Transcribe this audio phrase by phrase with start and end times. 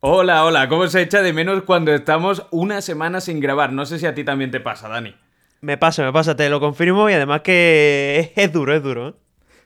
[0.00, 3.72] Hola, hola, ¿cómo se echa de menos cuando estamos una semana sin grabar?
[3.72, 5.14] No sé si a ti también te pasa, Dani.
[5.62, 9.08] Me pasa, me pasa, te lo confirmo y además que es, duro, es duro.
[9.08, 9.14] ¿eh?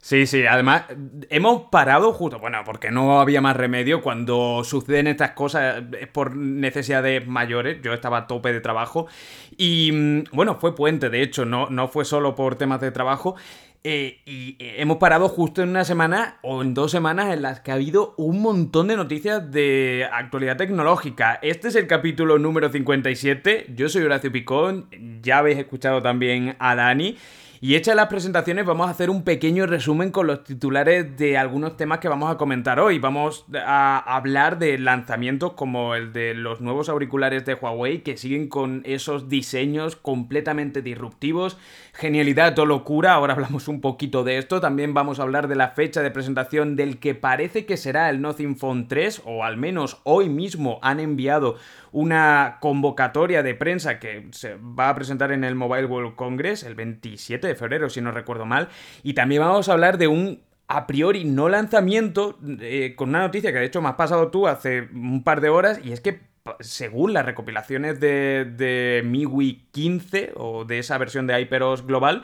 [0.01, 0.85] Sí, sí, además
[1.29, 6.37] hemos parado justo, bueno, porque no había más remedio cuando suceden estas cosas es por
[6.37, 9.09] necesidades mayores, yo estaba a tope de trabajo
[9.57, 13.35] y mm, bueno, fue puente, de hecho, no, no fue solo por temas de trabajo
[13.91, 17.61] eh, y eh, hemos parado justo en una semana o en dos semanas en las
[17.61, 21.39] que ha habido un montón de noticias de actualidad tecnológica.
[21.41, 23.69] Este es el capítulo número 57.
[23.75, 24.91] Yo soy Horacio Picón,
[25.23, 27.17] ya habéis escuchado también a Dani.
[27.61, 31.77] Y hechas las presentaciones, vamos a hacer un pequeño resumen con los titulares de algunos
[31.77, 33.01] temas que vamos a comentar hoy.
[33.01, 38.49] Vamos a hablar de lanzamientos como el de los nuevos auriculares de Huawei que siguen
[38.49, 41.59] con esos diseños completamente disruptivos.
[41.99, 44.61] Genialidad o locura, ahora hablamos un poquito de esto.
[44.61, 48.21] También vamos a hablar de la fecha de presentación del que parece que será el
[48.21, 51.57] Nothing Phone 3, o al menos hoy mismo han enviado
[51.91, 56.77] una convocatoria de prensa que se va a presentar en el Mobile World Congress el
[56.77, 58.69] 27 de febrero, si no recuerdo mal.
[59.03, 63.53] Y también vamos a hablar de un a priori no lanzamiento, eh, con una noticia
[63.53, 66.28] que de hecho me has pasado tú hace un par de horas, y es que
[66.61, 72.23] según las recopilaciones de, de MIUI 15 o de esa versión de HyperOS global,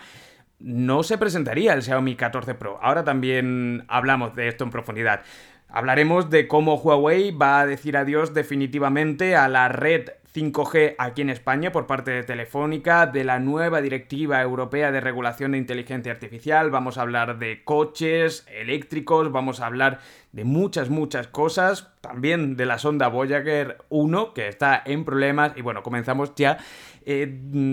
[0.58, 2.78] no se presentaría el Xiaomi 14 Pro.
[2.80, 5.22] Ahora también hablamos de esto en profundidad.
[5.68, 11.30] Hablaremos de cómo Huawei va a decir adiós definitivamente a la red 5G aquí en
[11.30, 16.70] España por parte de Telefónica, de la nueva Directiva Europea de Regulación de Inteligencia Artificial,
[16.70, 20.00] vamos a hablar de coches eléctricos, vamos a hablar
[20.32, 25.52] de muchas, muchas cosas, también de la sonda Voyager 1 que está en problemas.
[25.54, 26.58] Y bueno, comenzamos ya,
[27.06, 27.22] eh,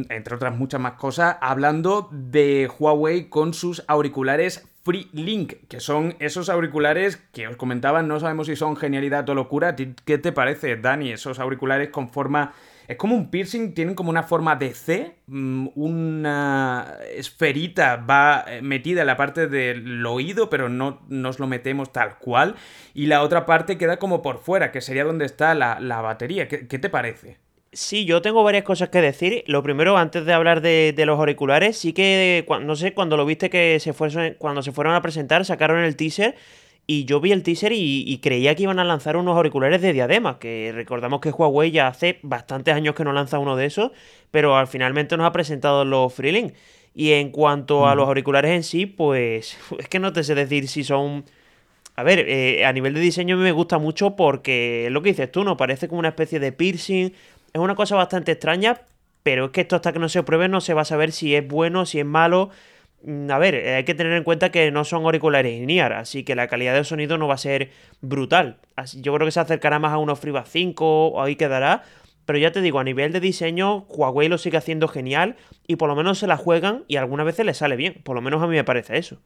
[0.09, 6.15] entre otras muchas más cosas, hablando de Huawei con sus auriculares Free Link, que son
[6.19, 9.75] esos auriculares que os comentaba, no sabemos si son genialidad o locura.
[9.75, 11.11] ¿Qué te parece, Dani?
[11.11, 12.53] Esos auriculares con forma...
[12.87, 18.61] Es como un piercing, tienen como una forma de C, mm, una esferita va eh,
[18.61, 22.55] metida en la parte del oído, pero no nos lo metemos tal cual,
[22.93, 26.49] y la otra parte queda como por fuera, que sería donde está la, batería.
[26.49, 27.37] ¿Qué te parece?
[27.73, 29.43] Sí, yo tengo varias cosas que decir.
[29.47, 33.49] Lo primero, antes de hablar de, los auriculares, sí que, no sé, cuando lo viste
[33.49, 36.35] que se fueron, cuando se fueron a presentar, sacaron el teaser
[36.85, 40.39] y yo vi el teaser y, creía que iban a lanzar unos auriculares de diadema,
[40.39, 43.91] que recordamos que Huawei ya hace bastantes años que no lanza uno de esos,
[44.31, 46.53] pero al finalmente nos ha presentado los Freelink.
[46.93, 50.67] Y en cuanto a los auriculares en sí, pues es que no te sé decir
[50.67, 51.23] si son...
[51.95, 55.31] A ver, eh, a nivel de diseño me gusta mucho porque es lo que dices
[55.31, 55.57] tú, ¿no?
[55.57, 57.13] Parece como una especie de piercing,
[57.53, 58.81] es una cosa bastante extraña,
[59.23, 61.35] pero es que esto hasta que no se pruebe no se va a saber si
[61.35, 62.49] es bueno, si es malo.
[63.03, 66.35] Mm, a ver, hay que tener en cuenta que no son auriculares INIAR, así que
[66.35, 68.57] la calidad del sonido no va a ser brutal.
[68.95, 71.83] Yo creo que se acercará más a unos FreeBuds 5 o ahí quedará.
[72.25, 75.35] Pero ya te digo, a nivel de diseño, Huawei lo sigue haciendo genial
[75.67, 78.01] y por lo menos se la juegan y algunas veces le sale bien.
[78.03, 79.19] Por lo menos a mí me parece eso.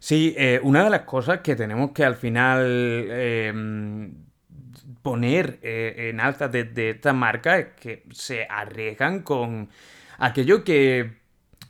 [0.00, 3.52] Sí, eh, una de las cosas que tenemos que al final eh,
[5.02, 9.68] poner eh, en alza de, esta marca que se arriesgan con
[10.18, 11.12] aquello que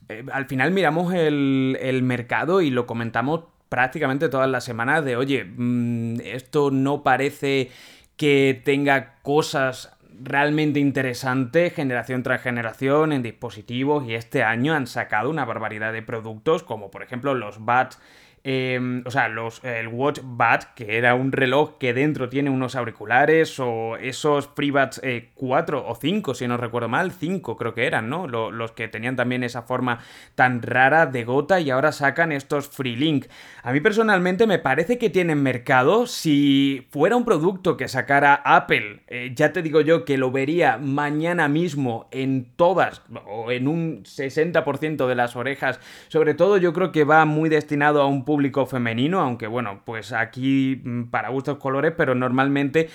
[0.08, 5.44] eh, al final miramos el, mercado y lo comentamos prácticamente todas las semanas de, oye,
[5.44, 7.70] mm, esto no parece
[8.16, 15.30] que tenga cosas realmente interesantes generación tras generación en dispositivos y este año han sacado
[15.30, 17.98] una barbaridad de productos como por ejemplo los BATs
[18.44, 22.74] Em, o sea, los, el Watch Bat, que era un reloj que dentro tiene unos
[22.74, 25.00] auriculares, o esos FreeBuds
[25.34, 28.26] 4 eh, o 5, si no recuerdo mal, 5 creo que eran, ¿no?
[28.26, 30.00] los que tenían también esa forma
[30.34, 33.26] tan rara de gota y ahora sacan estos Freelink.
[33.62, 36.06] A mí personalmente me parece que tienen mercado.
[36.06, 40.78] Si fuera un producto que sacara Apple, eh, ya te digo yo que lo vería
[40.78, 45.78] mañana mismo en todas, o en un 60% de las orejas.
[46.08, 48.24] Sobre todo yo creo que va muy destinado a un
[48.66, 52.88] femenino, aunque bueno, pues aquí mm, para gustos colores, pero normalmente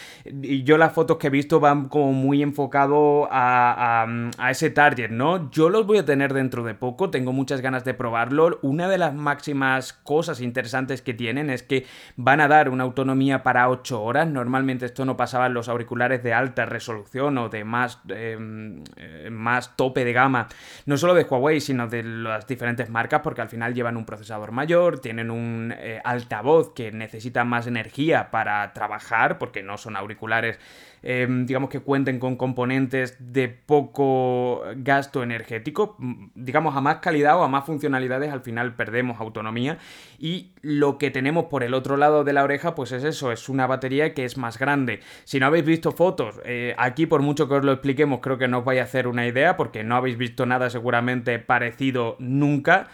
[0.63, 4.05] yo las fotos que he visto van como muy enfocado a,
[4.37, 5.49] a, ese target, ¿no?
[5.51, 8.59] Yo los voy a tener dentro de poco, tengo muchas ganas de probarlo.
[8.61, 11.85] Una de las máximas cosas interesantes que tienen es que
[12.15, 14.27] van a dar una autonomía para 8 horas.
[14.27, 19.29] Normalmente esto no pasaba en los auriculares de alta resolución o de más, em, eh,
[19.31, 20.47] más tope de gama,
[20.85, 24.51] no solo de Huawei, sino de las diferentes marcas, porque al final llevan un procesador
[24.51, 30.59] mayor, tienen un eh, altavoz que necesita más energía para trabajar, porque no son auriculares
[31.03, 35.95] Em, digamos que cuenten con componentes de poco gasto energético,
[36.33, 39.77] digamos a más calidad o a más funcionalidades al final perdemos autonomía
[40.17, 43.47] y lo que tenemos por el otro lado de la oreja pues es eso, es
[43.47, 45.01] una batería que es más grande.
[45.23, 48.47] Si no habéis visto fotos, eh, aquí por mucho que os lo expliquemos creo que
[48.47, 52.87] no os vais a hacer una idea porque no habéis visto nada seguramente parecido nunca.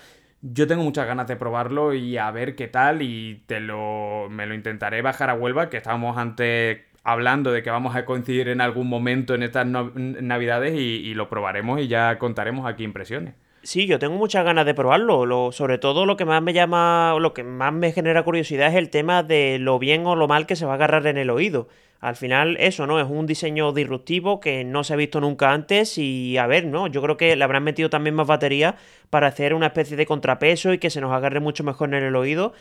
[0.46, 4.46] Yo tengo muchas ganas de probarlo y a ver qué tal y te lo me
[4.46, 8.60] lo intentaré bajar a Huelva, que estábamos antes hablando de que vamos a coincidir en
[8.60, 13.36] algún momento en estas navidades y, lo probaremos y ya contaremos aquí impresiones.
[13.64, 15.26] Sí, yo tengo muchas ganas de probarlo.
[15.26, 18.76] Lo, sobre todo lo que más me llama, lo que más me genera curiosidad es
[18.76, 21.30] el tema de lo bien o lo mal que se va a agarrar en el
[21.30, 21.70] oído.
[22.02, 23.00] Al final, eso, ¿no?
[23.00, 26.88] Es un diseño disruptivo que no se ha visto nunca antes y a ver, ¿no?
[26.88, 28.76] Yo creo que le habrán metido también más batería
[29.10, 32.16] para hacer una especie de contrapeso y que se nos agarre mucho mejor en el
[32.18, 32.54] oído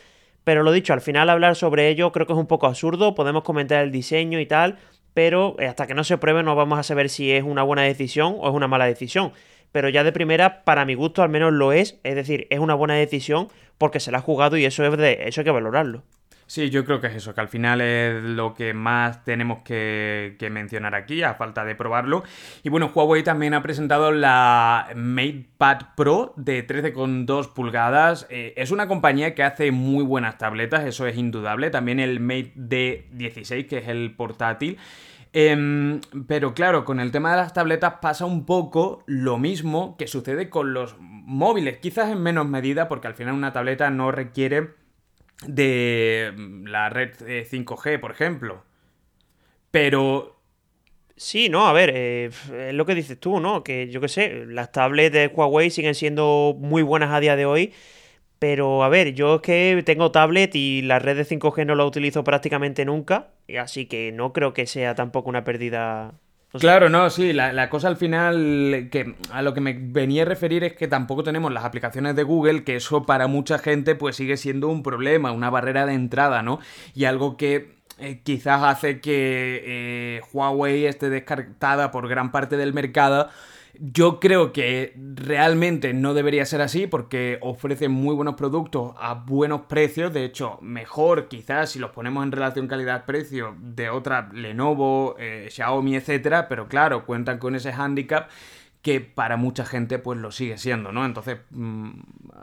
[0.43, 3.43] pero lo dicho, al final hablar sobre ello creo que es un poco absurdo, podemos
[3.43, 4.77] comentar el diseño y tal,
[5.13, 7.83] pero eh, hasta que no se pruebe no vamos a saber si es una buena
[7.83, 9.31] decisión o es una mala decisión.
[9.73, 12.75] Pero ya de primera, para mi gusto al menos lo es, es decir, es una
[12.75, 16.03] buena decisión porque se la ha jugado y eso, es de, eso hay que valorarlo.
[16.45, 20.37] Sí, yo creo que es eso, que al final es lo que más tenemos que,
[20.51, 22.23] mencionar aquí, a falta de probarlo.
[22.61, 28.27] Y bueno, Huawei también ha presentado la MatePad Pro de 13,2 pulgadas.
[28.29, 31.71] Eh, es una compañía que hace muy buenas tabletas, eso es indudable.
[31.71, 34.77] También el Mate D16, que es el portátil.
[35.35, 40.05] Em, pero claro, con el tema de las tabletas pasa un poco lo mismo que
[40.05, 44.75] sucede con los móviles, quizás en menos medida, porque al final una tableta no requiere
[45.47, 48.63] de mm, la red 5G, por ejemplo.
[49.71, 50.39] Pero...
[51.15, 53.63] Sí, no, a ver, eh, es lo que dices tú, ¿no?
[53.63, 57.45] Que yo qué sé, las tablets de Huawei siguen siendo muy buenas a día de
[57.45, 57.71] hoy,
[58.43, 61.85] pero a ver, yo es que tengo tablet y la red de 5G no la
[61.85, 66.15] utilizo prácticamente nunca, así que no creo que sea tampoco una pérdida
[66.59, 70.65] Claro, no, sí, la, cosa al final que a lo que me venía a referir
[70.65, 74.35] es que tampoco tenemos las aplicaciones de Google, que eso para mucha gente pues sigue
[74.35, 76.59] siendo un problema, una barrera de entrada, ¿no?
[76.93, 82.73] Y algo que eh, quizás hace que eh, Huawei esté descartada por gran parte del
[82.73, 83.29] mercado
[83.79, 89.61] yo creo que realmente no debería ser así porque ofrece muy buenos productos a buenos
[89.61, 90.13] precios.
[90.13, 95.95] De hecho, mejor quizás si los ponemos en relación calidad-precio de otras Lenovo, eh, Xiaomi,
[95.95, 96.47] etcétera.
[96.47, 98.29] Pero claro, cuentan con ese handicap
[98.83, 101.05] que para mucha gente pues lo sigue siendo, ¿no?
[101.05, 101.91] Entonces, mm,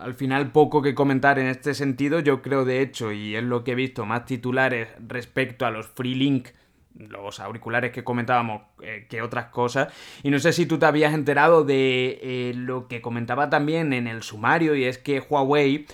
[0.01, 3.63] al final poco que comentar en este sentido, yo creo de hecho, y es lo
[3.63, 6.49] que he visto, más titulares respecto a los Free Link
[7.09, 9.93] los auriculares que comentábamos eh, que otras cosas.
[10.23, 14.07] Y no sé si tú te habías enterado de eh, lo que comentaba también en
[14.07, 15.87] el sumario y es que Huawei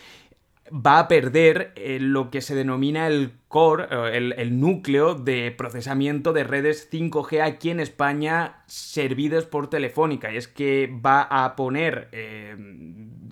[0.72, 3.86] va a perder eh, lo que se denomina el core,
[4.16, 10.32] el, núcleo de procesamiento de redes 5G aquí en España servidos por Telefónica.
[10.32, 12.10] Y es que va a poner,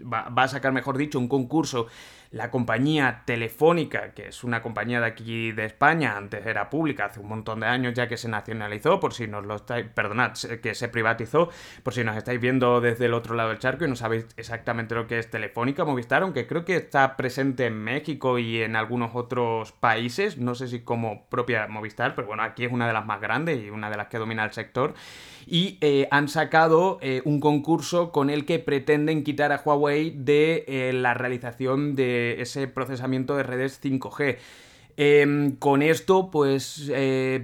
[0.00, 1.88] va, va, a sacar, mejor dicho, un concurso
[2.34, 7.20] la compañía Telefónica, que es una compañía de aquí de España, antes era pública, hace
[7.20, 10.74] un montón de años ya que se nacionalizó, por si nos lo estáis, perdonad, que
[10.74, 11.50] se privatizó,
[11.84, 14.96] por si nos estáis viendo desde el otro lado del charco y no sabéis exactamente
[14.96, 19.12] lo que es Telefónica Movistar, aunque creo que está presente en México y en algunos
[19.14, 23.06] otros países, no sé si como propia Movistar, pero bueno, aquí es una de las
[23.06, 24.94] más grandes y una de las que domina el sector
[25.46, 30.64] y eh, han sacado eh, un concurso con el que pretenden quitar a Huawei de
[30.66, 34.38] eh, la realización de ese procesamiento de redes 5G.
[34.96, 36.90] Em, con esto, pues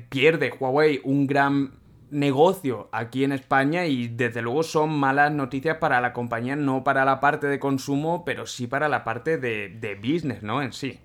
[0.08, 1.72] pierde Huawei un gran
[2.10, 7.04] negocio aquí en España y desde luego son malas noticias para la compañía, no para
[7.04, 10.62] la parte de consumo, pero sí para la parte de, de business, ¿no?
[10.62, 11.00] En sí.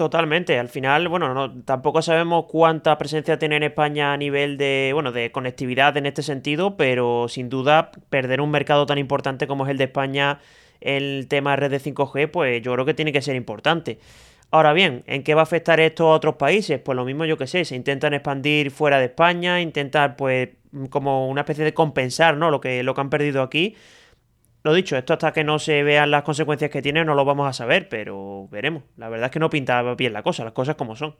[0.00, 0.58] Totalmente.
[0.58, 5.12] Al final, bueno, no, tampoco sabemos cuánta presencia tiene en España a nivel de, bueno,
[5.12, 9.70] de conectividad en este sentido, pero sin duda perder un mercado tan importante como es
[9.72, 10.40] el de España,
[10.80, 13.98] el tema de red de 5G, pues yo creo que tiene que ser importante.
[14.50, 16.80] Ahora bien, ¿en qué va a afectar esto a otros países?
[16.80, 20.48] Pues lo mismo yo que sé, se intentan expandir fuera de España, intentar pues
[20.88, 22.50] como una especie de compensar, ¿no?
[22.50, 23.76] Lo que, lo que han perdido aquí
[24.62, 27.48] lo dicho, esto hasta que no se vean las consecuencias que tiene no lo vamos
[27.48, 28.82] a saber, pero veremos.
[28.96, 31.16] La verdad es que no pinta bien la cosa, las cosas como son.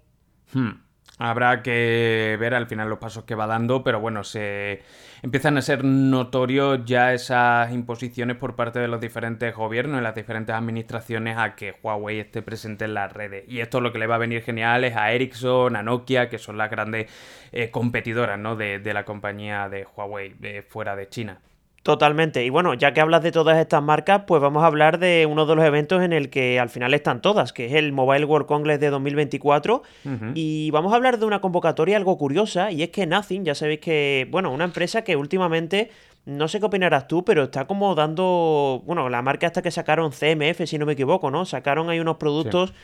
[0.53, 0.73] Hmm.
[1.19, 4.83] Habrá que ver al final los pasos que va dando, pero bueno, se
[5.23, 10.15] empiezan a ser notorios ya esas imposiciones por parte de los diferentes gobiernos y las
[10.15, 13.45] diferentes administraciones a que Huawei esté presente en las redes.
[13.49, 16.39] Y esto lo que le va a venir genial es a Ericsson, a Nokia, que
[16.39, 17.11] son las grandes
[17.53, 18.57] eh, competidoras ¿no?
[18.57, 20.35] de, la compañía de Huawei
[20.69, 21.41] fuera de China.
[21.83, 22.45] Totalmente.
[22.45, 25.47] Y bueno, ya que hablas de todas estas marcas, pues vamos a hablar de uno
[25.47, 28.47] de los eventos en el que al final están todas, que es el Mobile World
[28.47, 29.83] Congress de 2024.
[30.35, 33.81] Y vamos a hablar de una convocatoria algo curiosa, y es que Nothing, ya sabéis
[33.81, 35.91] que, bueno, una empresa que últimamente,
[36.27, 40.13] no sé qué opinarás tú, pero está como dando, bueno, la marca hasta que sacaron
[40.13, 41.47] CMF, si no me equivoco, ¿no?
[41.47, 42.75] Sacaron ahí unos productos...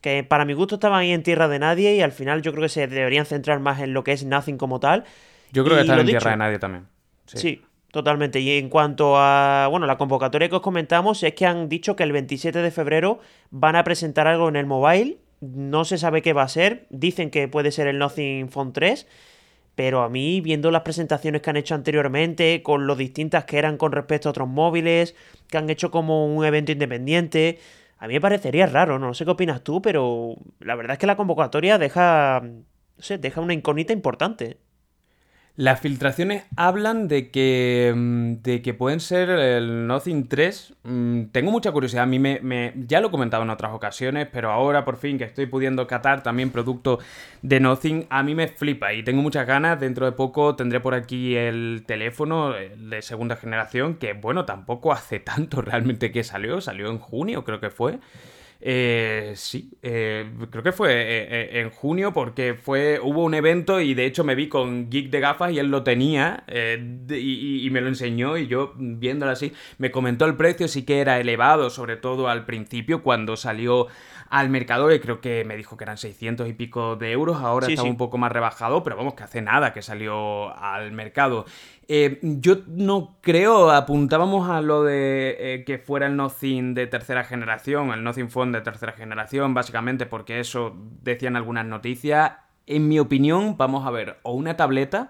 [0.00, 2.62] que para mi gusto estaban ahí en tierra de nadie y al final yo creo
[2.62, 5.04] que se deberían centrar más en lo que es Nothing como tal.
[5.52, 6.86] Yo creo que están en tierra de nadie también.
[7.26, 8.40] sí, Totalmente.
[8.40, 12.02] Y en cuanto a, bueno, la convocatoria que os comentamos es que han dicho que
[12.02, 15.18] el 27 de febrero van a presentar algo en el mobile.
[15.40, 16.86] No se sabe qué va a ser.
[16.90, 19.06] Dicen que puede ser el Nothing Phone 3.
[19.74, 23.76] Pero a mí, viendo las presentaciones que han hecho anteriormente, con lo distintas que eran
[23.76, 25.14] con respecto a otros móviles,
[25.48, 27.60] que han hecho como un evento independiente,
[27.98, 28.98] a mí me parecería raro.
[28.98, 33.18] No sé qué opinas tú, pero la verdad es que la convocatoria deja, no sé,
[33.18, 34.58] deja una incógnita importante.
[35.58, 40.74] Las filtraciones hablan de que, mm, de que pueden ser el Nothing 3.
[40.84, 42.04] Mm, tengo mucha curiosidad.
[42.04, 45.24] A mí me, ya lo he comentado en otras ocasiones, pero ahora por fin que
[45.24, 47.00] estoy pudiendo catar también producto
[47.42, 49.80] de Nothing, a mí me flipa y tengo muchas ganas.
[49.80, 55.18] Dentro de poco tendré por aquí el teléfono de segunda generación, que bueno, tampoco hace
[55.18, 56.60] tanto realmente que salió.
[56.60, 57.98] Salió en junio, creo que fue.
[58.60, 63.94] Eh, sí, eh, creo que fue eh, en junio porque fue hubo un evento y
[63.94, 66.42] de hecho me vi con Geek de gafas y él lo tenía
[67.08, 70.98] y, y, me lo enseñó y yo viéndolo así me comentó el precio, sí que
[70.98, 73.86] era elevado, sobre todo al principio cuando salió
[74.30, 77.66] al mercado y creo que me dijo que eran 600 y pico de euros, ahora
[77.66, 81.46] está un poco más rebajado, pero vamos, que hace nada que salió al mercado.
[81.90, 87.24] Eh, yo no creo, apuntábamos a lo de eh, que fuera el Nothing de tercera
[87.24, 92.32] generación, el Nothing Phone de tercera generación, básicamente porque eso decían algunas noticias.
[92.66, 95.08] En mi opinión, vamos a ver o una tableta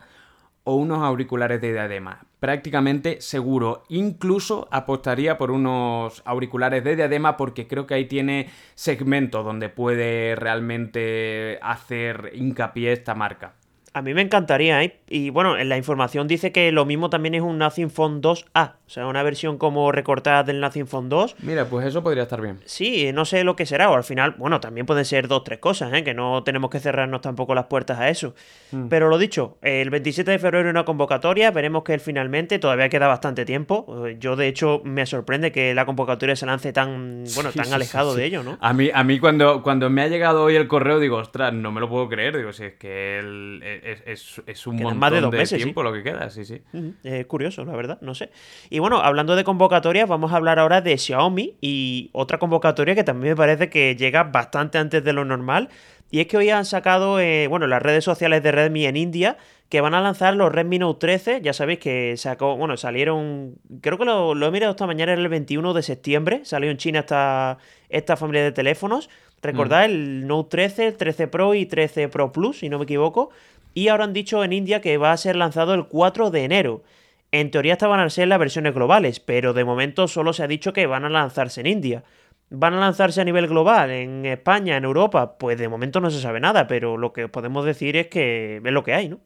[0.63, 2.27] o unos auriculares de diadema.
[2.39, 3.83] Prácticamente seguro.
[3.89, 10.37] Incluso apostaría por unos auriculares de diadema porque creo que ahí tiene segmento donde puede
[10.37, 13.58] realmente hacer hincapié esta marca.
[13.99, 15.01] A mí me encantaría, ¿eh?
[15.09, 18.75] Y bueno, en la información dice que lo mismo también es un Nothing Phone 2A,
[18.87, 21.35] o sea, una versión como recortada del Nothing Phone 2.
[21.41, 22.61] Mira, pues eso podría estar bien.
[22.65, 25.59] Sí, no sé lo que será, o al final, bueno, también pueden ser dos, tres
[25.59, 26.05] cosas, ¿eh?
[26.05, 28.37] Que no tenemos que cerrarnos tampoco las puertas a eso.
[28.71, 28.87] Mm.
[28.87, 33.09] Pero lo dicho, el 27 de febrero una convocatoria, veremos que él finalmente, todavía queda
[33.09, 34.07] bastante tiempo.
[34.21, 38.27] Yo, de hecho, me sorprende que la convocatoria se lance tan, bueno, tan alejado de
[38.27, 38.59] ello, ¿no?
[38.61, 41.73] A mí, a mí cuando, cuando me ha llegado hoy el correo, digo, ostras, no
[41.73, 43.61] me lo puedo creer, digo, si es que el
[44.07, 46.63] es, un montón más de, dos meses, tiempo lo que queda, sí, sí.
[47.03, 48.31] Es curioso, la verdad, no sé.
[48.71, 53.05] Y bueno, hablando de convocatorias, vamos a hablar ahora de Xiaomi y otra convocatoria que
[53.05, 55.69] también me parece que llega bastante antes de lo normal.
[56.11, 59.37] Y es que hoy han sacado, eh, bueno, las redes sociales de Redmi en India
[59.69, 61.41] que van a lanzar los Redmi Note 13.
[61.43, 65.21] Ya sabéis que sacó, bueno, salieron, creo que lo, lo he mirado esta mañana, era
[65.21, 66.41] el 21 de septiembre.
[66.45, 67.59] Salió en China esta,
[67.91, 69.11] esta familia de teléfonos.
[69.43, 69.91] Recordad, mm.
[69.91, 73.31] el Note 13, 13 Pro y 13 Pro Plus, si no me equivoco.
[73.75, 76.83] Y ahora han dicho en India que va a ser lanzado el 4 de enero.
[77.31, 80.73] En teoría estaban a ser las versiones globales, pero de momento solo se ha dicho
[80.73, 82.05] que van a lanzarse en India.
[82.51, 85.37] ¿Van a lanzarse a nivel global en España, en Europa?
[85.37, 88.73] Pues de momento no se sabe nada, pero lo que podemos decir es que es
[88.73, 89.21] lo que hay, ¿no?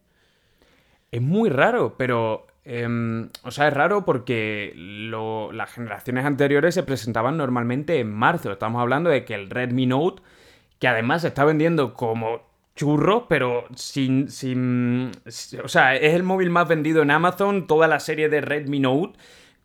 [1.11, 2.47] Es muy raro, pero...
[2.65, 8.51] Em, o sea, es raro porque las generaciones anteriores se presentaban normalmente en marzo.
[8.51, 10.21] Estamos hablando de que el Redmi Note,
[10.79, 12.41] que además se está vendiendo como
[12.75, 15.11] churro, pero sin, sin,
[15.63, 19.17] O sea, es el móvil más vendido en Amazon, toda la serie de Redmi Note,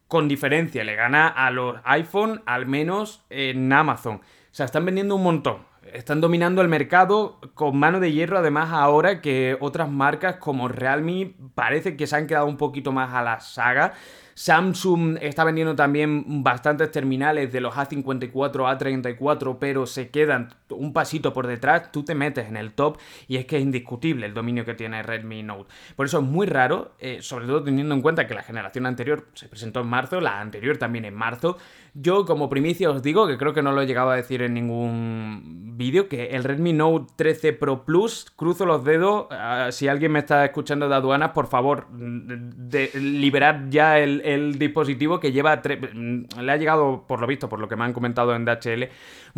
[0.07, 4.17] con diferencia, le gana a los iPhone, al menos en Amazon.
[4.17, 5.69] O sea, están vendiendo un montón.
[5.93, 11.35] Están dominando el mercado con mano de hierro, además ahora que otras marcas como Realme
[11.55, 13.95] parece que se han quedado un poquito más a la saga.
[14.35, 21.33] Samsung está vendiendo también bastantes terminales de los A54, A34, pero se quedan un pasito
[21.33, 21.93] por detrás.
[21.93, 25.03] Tú te metes en el top y es que es indiscutible el dominio que tiene
[25.03, 25.73] Redmi Note.
[25.97, 29.29] Por eso es muy raro, eh, sobre todo teniendo en cuenta que la generación anterior
[29.35, 31.59] se presentó en marzo, la anterior también en marzo.
[31.95, 34.55] Yo como primicia os digo, que creo que no lo he llegado a decir en
[34.55, 40.13] ningún vídeo, que el Redmi Note 13 Pro Plus, cruzo los dedos, ah, si alguien
[40.13, 46.53] me está escuchando de aduanas, por favor, de, liberad ya el, dispositivo que lleva, le
[46.53, 48.89] ha llegado, por lo visto, por lo que me han comentado en DHL,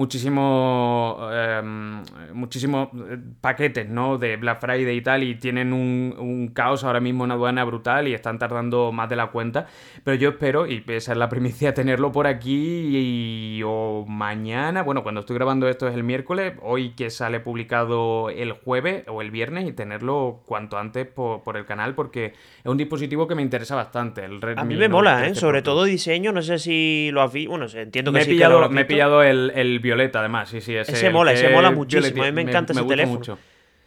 [0.01, 4.19] muchísimos eh, paquetes, ¿no?
[4.19, 8.09] De Black Friday y tal, y tienen un, un, caos ahora mismo en aduana brutal
[8.09, 9.67] y están tardando más de la cuenta.
[10.05, 15.03] Pero yo espero, y esa es la primicia, tenerlo por aquí y, o mañana, bueno,
[15.03, 19.31] cuando estoy grabando esto es el miércoles, hoy que sale publicado el jueves o el
[19.31, 23.43] viernes y tenerlo cuanto antes por, por el canal porque es un dispositivo que me
[23.43, 24.25] interesa bastante.
[24.25, 25.35] El a mí me mola, ¿eh?
[25.35, 28.69] Sobre todo diseño, no sé si lo has visto, bueno, entiendo que me sí pillado,
[28.71, 30.75] Me he pillado el, el, violeta además, sí, sí.
[30.75, 33.19] Ese, ese mola, ese mola muchísimo, a mí me encanta ese teléfono.
[33.19, 33.39] Mucho.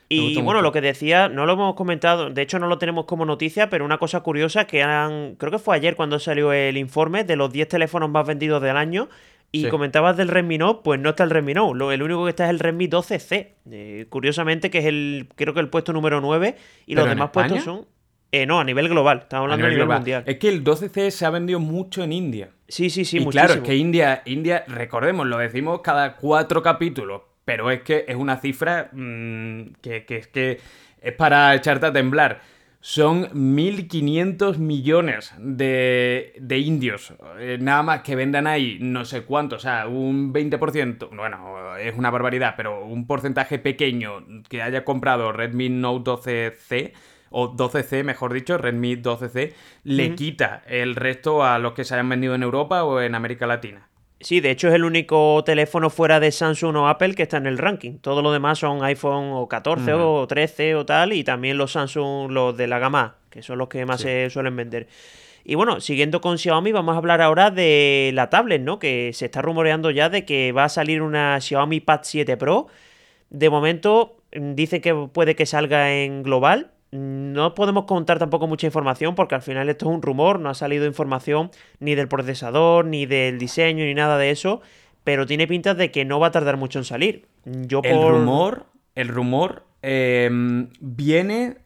[0.09, 3.25] Y bueno, lo que decía, no lo hemos comentado, de hecho no lo tenemos como
[3.25, 7.23] noticia, pero una cosa curiosa que han, creo que fue ayer cuando salió el informe
[7.23, 9.09] de los 10 teléfonos más vendidos del año,
[9.55, 11.93] y comentabas del Redmi Note, pues no está el Redmi Note.
[11.93, 13.49] el único que está es el Redmi 12C.
[13.69, 16.55] Eh, curiosamente, que es el, creo que el puesto número 9.
[16.87, 17.85] Y los demás puestos son.
[18.33, 19.19] Eh, no, a nivel global.
[19.19, 20.23] Estamos hablando a nivel, mundial.
[20.25, 22.49] Es que el 12C se ha vendido mucho en India.
[22.67, 27.21] Sí, sí, sí, y Claro, es que India, India, recordemos, lo decimos cada cuatro capítulos.
[27.45, 30.59] Pero es que es una cifra mm, que, que, que
[30.99, 32.41] es para echarte a temblar
[32.85, 37.13] son 1.500 millones de, de indios.
[37.39, 41.95] Eh, nada más que vendan ahí no sé cuánto, o sea, un 20%, bueno, es
[41.95, 46.91] una barbaridad, pero un porcentaje pequeño que haya comprado Redmi Note 12C,
[47.33, 52.07] o 12C, mejor dicho, Redmi 12C, le quita el resto a los que se hayan
[52.07, 53.89] vendido en Europa o en América Latina.
[54.21, 57.47] Sí, de hecho es el único teléfono fuera de Samsung o Apple que está en
[57.47, 57.97] el ranking.
[57.97, 62.31] Todo lo demás son iPhone o 14 o 13 o tal, y también los Samsung,
[62.31, 64.87] los de la gama, que son los que más se suelen vender.
[65.43, 68.79] Y bueno, siguiendo con Xiaomi, vamos a hablar ahora de la tablet, ¿no?
[68.79, 72.67] Que se está rumoreando ya de que va a salir una Xiaomi Pad 7 Pro.
[73.29, 78.67] De momento, mm, dice que puede que salga en global, no podemos contar tampoco mucha
[78.67, 82.85] información porque al final esto es un rumor, no ha salido información ni del procesador,
[82.85, 84.61] ni del diseño, ni nada de eso,
[85.03, 87.25] pero tiene pinta de que no va a tardar mucho en salir.
[87.45, 91.57] Yo El rumor, el rumor em, viene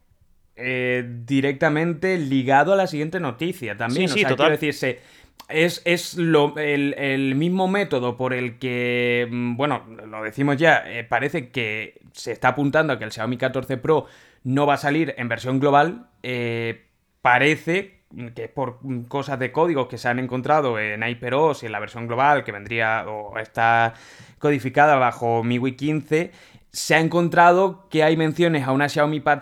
[0.55, 4.07] eh, directamente ligado a la siguiente noticia también.
[4.07, 5.01] Sí, o sea, quiero decirse,
[5.49, 11.03] es, es lo, el, mismo método por el que, mm, bueno, lo decimos ya, eh,
[11.03, 14.05] parece que se está apuntando a que el Xiaomi 14 Pro
[14.47, 16.07] no va a salir en versión global.
[16.23, 16.87] Eh,
[17.21, 21.73] parece que es por cosas de códigos que se han encontrado en HyperOS y en
[21.73, 23.93] la versión global, que vendría o está
[24.39, 26.31] codificada bajo MIUI 15,
[26.71, 29.41] se ha encontrado que hay menciones a una Xiaomi Pad,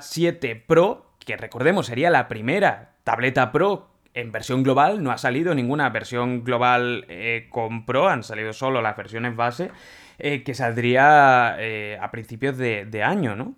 [0.00, 5.54] 7 Pro, que recordemos sería la primera tableta Pro en versión global, no ha salido
[5.54, 9.70] ninguna versión global eh, con Pro, han salido solo las versiones base,
[10.18, 11.56] eh, que saldría
[12.00, 13.54] a principios de, de año, ¿no?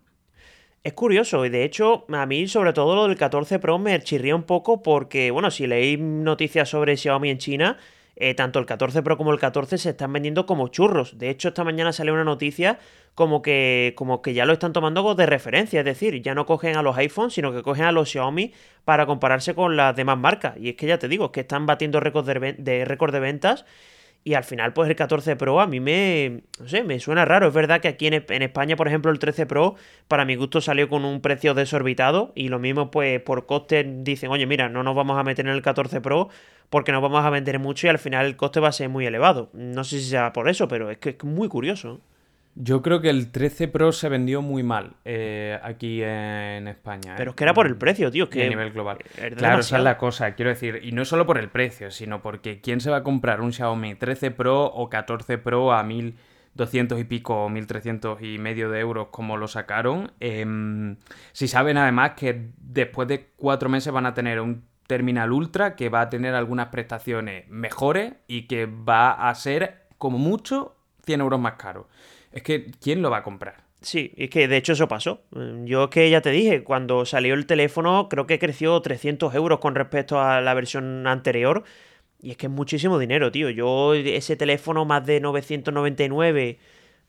[0.85, 4.35] Es curioso, y de hecho, a mí sobre todo lo del 14 Pro me chirría
[4.35, 7.79] un poco porque, bueno, si leí noticias sobre Xiaomi en China,
[8.17, 11.19] eh, tanto el 14 Pro como el 14 se están vendiendo como churros.
[11.19, 12.81] De hecho, esta mañana salió una noticia
[13.15, 16.77] como que, como que ya lo están tomando de referencia, es decir, ya no cogen
[16.77, 18.53] a los iPhones, sino que cogen a los Xiaomi
[18.85, 20.57] para compararse con las demás marcas.
[20.59, 23.65] Y es que ya te digo, que están batiendo récords de, récord de ventas
[24.25, 27.49] y al final, pues el 14 Pro a mí me, no sé, me suena raro.
[27.49, 29.75] Es verdad que aquí en, España, por ejemplo, el 13 Pro,
[30.07, 32.33] para mi gusto, salió con un precio desorbitado.
[32.37, 35.53] Y lo mismo, pues por coste, dicen, oye, mira, no nos vamos a meter en
[35.53, 36.29] el 14 Pro
[36.71, 39.05] porque nos vamos a vender mucho y al final el coste va a ser muy
[39.05, 39.51] elevado.
[39.53, 42.01] No sé si sea por eso, pero es que es muy curioso.
[42.55, 47.13] Yo creo que el 13 Pro se vendió muy mal eh, aquí en España.
[47.13, 47.17] ¿eh?
[47.17, 48.29] Pero es que era por el precio, tío.
[48.29, 48.99] Que a nivel global.
[49.37, 50.81] Claro, esa es la cosa, quiero decir.
[50.83, 53.95] Y no solo por el precio, sino porque ¿quién se va a comprar un Xiaomi
[53.95, 59.09] 13 Pro o 14 Pro a 1200 y pico o 1300 y medio de euros
[59.11, 60.13] como lo sacaron?
[60.21, 60.97] Em,
[61.33, 65.89] si saben además que después de cuatro meses van a tener un terminal ultra que
[65.89, 71.41] va a tener algunas prestaciones mejores y que va a ser como mucho 100 euros
[71.41, 71.89] más caro
[72.33, 73.65] es que ¿quién lo va a comprar?
[73.83, 75.23] Sí, es que de hecho eso pasó.
[75.65, 79.59] Yo es que ya te dije, cuando salió el teléfono creo que creció 300 euros
[79.59, 81.65] con respecto a la versión anterior.
[82.21, 83.51] Y es que es muchísimo dinero, tío.
[83.51, 86.59] Yo ese teléfono más de 999,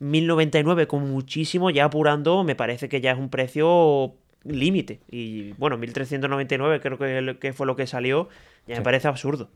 [0.00, 5.00] 1099 con muchísimo, ya apurando, me parece que ya es un precio límite.
[5.08, 6.98] Y bueno, 1399 creo
[7.38, 8.28] que, fue lo que salió.
[8.66, 9.50] Ya me parece absurdo.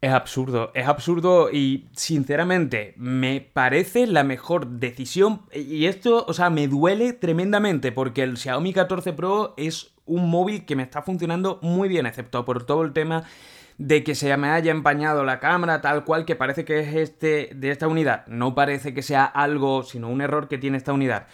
[0.00, 6.48] Es absurdo, es absurdo y sinceramente me parece la mejor decisión y esto, o sea,
[6.48, 11.58] me duele tremendamente porque el Xiaomi 14 Pro es un móvil que me está funcionando
[11.60, 13.24] muy bien, excepto por todo el tema
[13.76, 17.50] de que se me haya empañado la cámara tal cual que parece que es este
[17.54, 18.26] de esta unidad.
[18.26, 21.26] No parece que sea algo, sino un error que tiene esta unidad.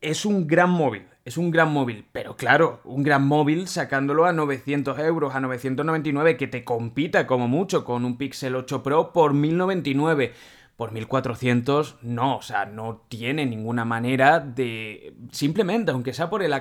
[0.00, 4.32] Es un gran móvil, es un gran móvil, pero claro, un gran móvil sacándolo a
[4.32, 9.34] 900 euros, a 999, que te compita como mucho con un Pixel 8 Pro por
[9.34, 10.32] 1099.
[10.76, 15.12] por 1400 no, o sea, no tiene ninguna manera de...
[15.30, 16.54] Simplemente, aunque sea por el,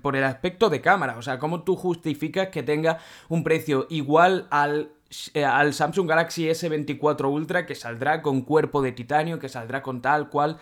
[0.00, 4.46] por el aspecto de cámara, o sea, ¿cómo tú justificas que tenga un precio igual
[4.50, 4.92] al
[5.34, 10.00] eh, al Samsung Galaxy S24 Ultra que saldrá con cuerpo de titanio, que saldrá con
[10.00, 10.58] tal cual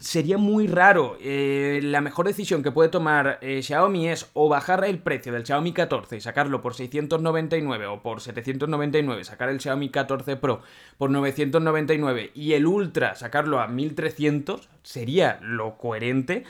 [0.00, 1.16] sería muy raro.
[1.20, 5.44] Eh, la mejor decisión que puede tomar eh, Xiaomi es o bajar el precio del
[5.44, 10.62] Xiaomi 14 y sacarlo por 699 o por 799, sacar el Xiaomi 14 Pro
[10.98, 16.44] por 999 y el Ultra sacarlo a 1300, sería lo coherente.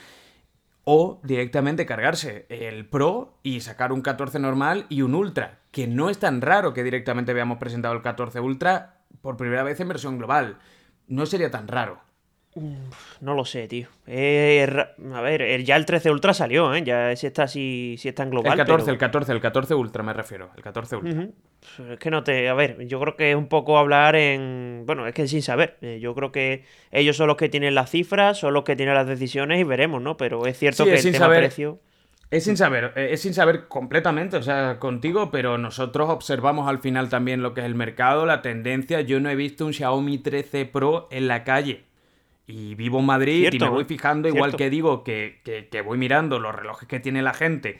[0.85, 6.09] O directamente cargarse el Pro y sacar un 14 normal y un Ultra, que no
[6.09, 10.17] es tan raro que directamente veamos presentado el 14 Ultra por primera vez en versión
[10.17, 10.57] global.
[11.07, 12.01] No sería tan raro.
[12.55, 13.87] No lo sé, tío.
[14.05, 14.67] Eh,
[15.13, 16.83] a ver, ya el 13 Ultra salió, ¿eh?
[16.83, 18.51] Ya si está así, si está en global.
[18.51, 20.51] El 14, el 14, el 14 Ultra me refiero.
[20.55, 21.27] El 14 Ultra.
[21.91, 22.49] Es que no te.
[22.49, 24.83] A ver, yo creo que es un poco hablar en.
[24.85, 25.77] Bueno, es que sin saber.
[25.81, 28.93] Eh, yo creo que ellos son los que tienen las cifras, son los que tienen
[28.93, 30.15] las decisiones y veremos, ¿no?
[30.15, 31.79] Pero es cierto que el tema precio.
[32.29, 36.79] Es sin saber, eh, es sin saber completamente, o sea, contigo, pero nosotros observamos al
[36.79, 39.01] final también lo que es el mercado, la tendencia.
[39.01, 41.83] Yo no he visto un Xiaomi 13 Pro en la calle
[42.45, 46.39] y vivo en Madrid y me voy fijando, igual que digo que, que, voy mirando
[46.39, 47.79] los relojes que tiene la gente,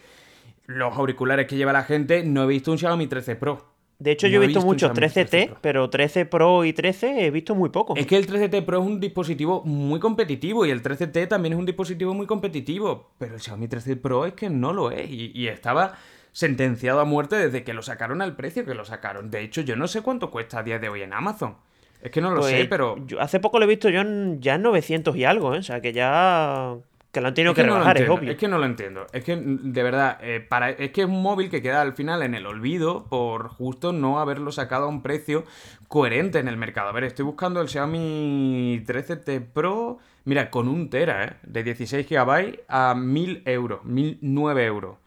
[0.65, 3.73] los auriculares que lleva la gente, no he visto un Xiaomi 13 Pro.
[3.99, 7.69] De hecho, yo he visto, muchos 13T, pero 13 Pro y 13 he visto muy
[7.69, 7.95] poco.
[7.95, 11.60] Es que el 13T Pro es un dispositivo muy competitivo y el 13T también es
[11.60, 15.32] un dispositivo muy competitivo, pero el Xiaomi 13 Pro es que no lo es y,
[15.34, 15.93] y estaba
[16.34, 19.30] sentenciado a muerte desde que lo sacaron al precio que lo sacaron.
[19.30, 21.56] De hecho, yo no sé cuánto cuesta a día de hoy en Amazon.
[22.04, 22.98] Es que no lo sé, pues, pero.
[23.20, 25.60] hace poco lo he visto yo en, ya en 900 y algo, ¿eh?
[25.60, 26.76] O sea, que ya.
[27.13, 28.32] Que lo han tenido que, rebajar, es obvio.
[28.32, 29.06] Es que no lo entiendo.
[29.13, 32.24] Es que, de verdad, eh, para, es que es un móvil que queda al final
[32.24, 35.46] en el olvido por justo no haberlo sacado a un precio
[35.88, 36.89] coherente en el mercado.
[36.89, 40.00] A ver, estoy buscando el Xiaomi 13T Pro.
[40.26, 41.34] Mira, con un Tera, ¿eh?
[41.44, 44.98] De 16 GB a 1000 euros, 1009 euros.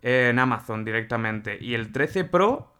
[0.00, 1.58] en Amazon directamente.
[1.60, 2.77] Y el 13 Pro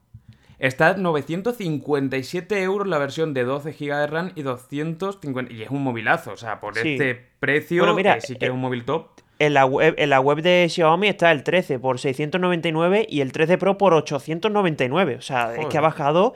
[0.59, 5.53] Está 957 euros la versión de 12 GB de RAM y 250...
[5.53, 8.61] Y es un movilazo, o sea, por este precio mira, sí que es eh, un
[8.61, 9.09] móvil top.
[9.38, 13.31] En la, web, en la web de Xiaomi está el 13 por 699 y el
[13.31, 15.14] 13 Pro por 899.
[15.14, 16.35] O sea, es que ha bajado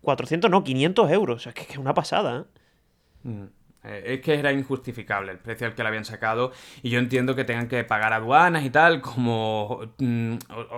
[0.00, 1.36] 400, no, 500 euros.
[1.36, 2.46] O sea, es que es una pasada.
[3.24, 3.28] ¿eh?
[3.28, 3.44] Mm.
[3.84, 7.34] Eh, es que era injustificable el precio al que lo habían sacado y yo entiendo
[7.34, 10.34] que tengan que pagar aduanas y tal, como mm,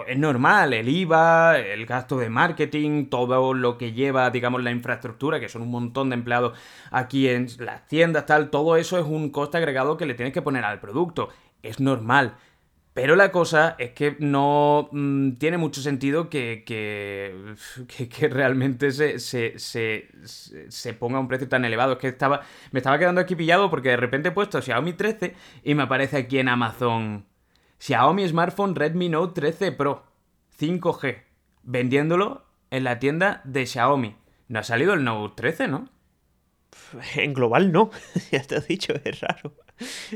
[0.08, 5.38] es normal, el IVA, el gasto de marketing, todo lo que lleva, digamos, la infraestructura,
[5.38, 6.58] que son un montón de empleados
[6.90, 10.42] aquí en las tiendas, tal, todo eso es un coste agregado que le tienes que
[10.42, 11.28] poner al producto.
[11.62, 12.36] Es normal.
[12.96, 19.58] Pero la cosa es que no mm, tiene mucho sentido que, que, realmente se, se,
[19.58, 20.08] se,
[20.70, 21.92] se, ponga un precio tan elevado.
[21.92, 25.34] Es que estaba, me estaba quedando aquí pillado porque de repente he puesto Xiaomi 13
[25.62, 27.26] y me aparece aquí en Amazon
[27.80, 30.02] Xiaomi Smartphone Redmi Note 13 Pro
[30.58, 31.18] 5G,
[31.64, 34.16] vendiéndolo en la tienda de Xiaomi.
[34.48, 35.90] No ha salido el Note 13, ¿no?
[37.16, 37.90] En global no,
[38.30, 39.52] ya te he dicho, es raro.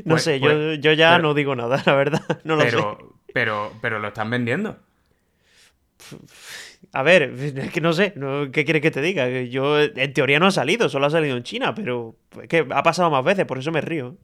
[0.05, 2.21] No pues, sé, yo, pues, yo, ya no digo nada, la verdad.
[2.43, 3.05] No lo pero, sé.
[3.33, 4.77] Pero, pero lo están vendiendo.
[6.93, 8.13] A ver, es que no sé,
[8.51, 9.29] ¿qué quieres que te diga?
[9.43, 12.83] Yo, en teoría no ha salido, solo ha salido en China, pero es que ha
[12.83, 14.17] pasado más veces, por eso me río.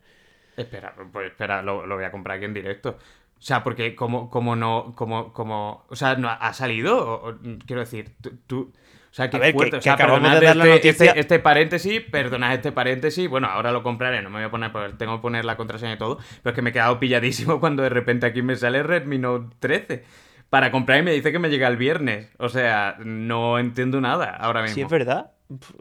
[0.58, 2.98] Espera, pues espera, lo, lo voy a comprar aquí en directo.
[3.38, 8.16] O sea, porque como, como no, como, como, o sea, no ha salido, quiero decir,
[8.48, 8.74] tú,
[9.10, 9.78] o sea, qué fuerte.
[9.78, 13.30] o sea, perdonad este, este, este, paréntesis, perdonad este paréntesis.
[13.30, 15.98] Bueno, ahora lo compraré, no me voy a poner, tengo que poner la contraseña y
[15.98, 16.18] todo.
[16.44, 19.56] Pero es que me he quedado pilladísimo cuando de repente aquí me sale Redmi Note
[19.60, 20.04] 13
[20.50, 22.30] para comprar y me dice que me llega el viernes.
[22.38, 24.76] O sea, no entiendo nada ahora mismo.
[24.76, 25.32] Sí, es verdad.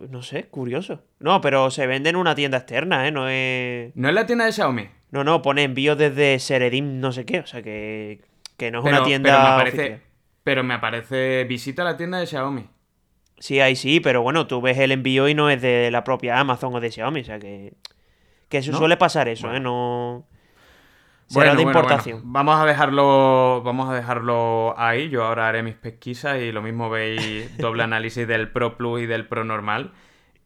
[0.08, 1.02] No sé, curioso.
[1.18, 3.10] No, pero se vende en una tienda externa, ¿eh?
[3.10, 3.94] No es.
[3.96, 4.88] ¿No es la tienda de Xiaomi?
[5.10, 7.40] No, no, pone envío desde Seredim, no sé qué.
[7.40, 8.20] O sea, que,
[8.56, 9.30] que no es una tienda.
[9.30, 10.00] Pero me, aparece,
[10.44, 12.68] pero me aparece visita a la tienda de Xiaomi.
[13.38, 16.40] Sí, ahí sí, pero bueno, tú ves el envío y no es de la propia
[16.40, 17.74] Amazon o de Xiaomi, o sea que.
[18.48, 19.58] Que eso suele pasar eso, ¿eh?
[19.58, 20.24] No.
[21.26, 22.20] Será de importación.
[22.24, 23.60] Vamos a dejarlo.
[23.64, 25.08] Vamos a dejarlo ahí.
[25.08, 29.06] Yo ahora haré mis pesquisas y lo mismo veis doble análisis del Pro Plus y
[29.06, 29.92] del Pro normal.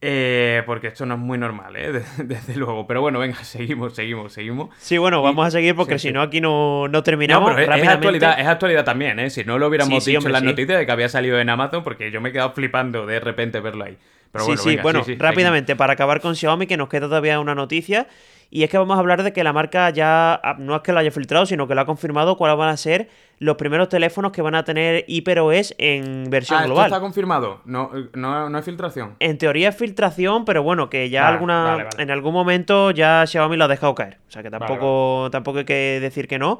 [0.02, 2.02] Eh, porque esto no es muy normal, ¿eh?
[2.18, 2.86] Desde, luego.
[2.86, 4.70] Pero bueno, venga, seguimos, seguimos, seguimos.
[4.78, 7.58] Sí, bueno, vamos a seguir porque si no aquí no, no terminamos.
[7.58, 9.28] es, actualidad, es actualidad también, ¿eh?
[9.30, 12.10] Si no lo hubiéramos dicho en las noticias de que había salido en Amazon, porque
[12.10, 13.98] yo me he quedado flipando de repente verlo ahí.
[14.32, 17.54] Pero sí, bueno, sí, bueno, rápidamente, para acabar con Xiaomi, que nos queda todavía una
[17.54, 18.06] noticia.
[18.52, 20.92] Y es que vamos a hablar de que la marca ya ah, no es que
[20.92, 23.08] lo haya filtrado, sino que lo ha confirmado cuáles van a ser
[23.38, 26.86] los primeros teléfonos que van a tener HyperOS en versión ah, global.
[26.86, 29.14] Esto está confirmado, no, no, no, es filtración.
[29.20, 33.64] En teoría es filtración, pero bueno, que ya alguna en algún momento ya Xiaomi lo
[33.64, 34.18] ha dejado caer.
[34.28, 36.58] O sea que tampoco, tampoco hay que decir que no.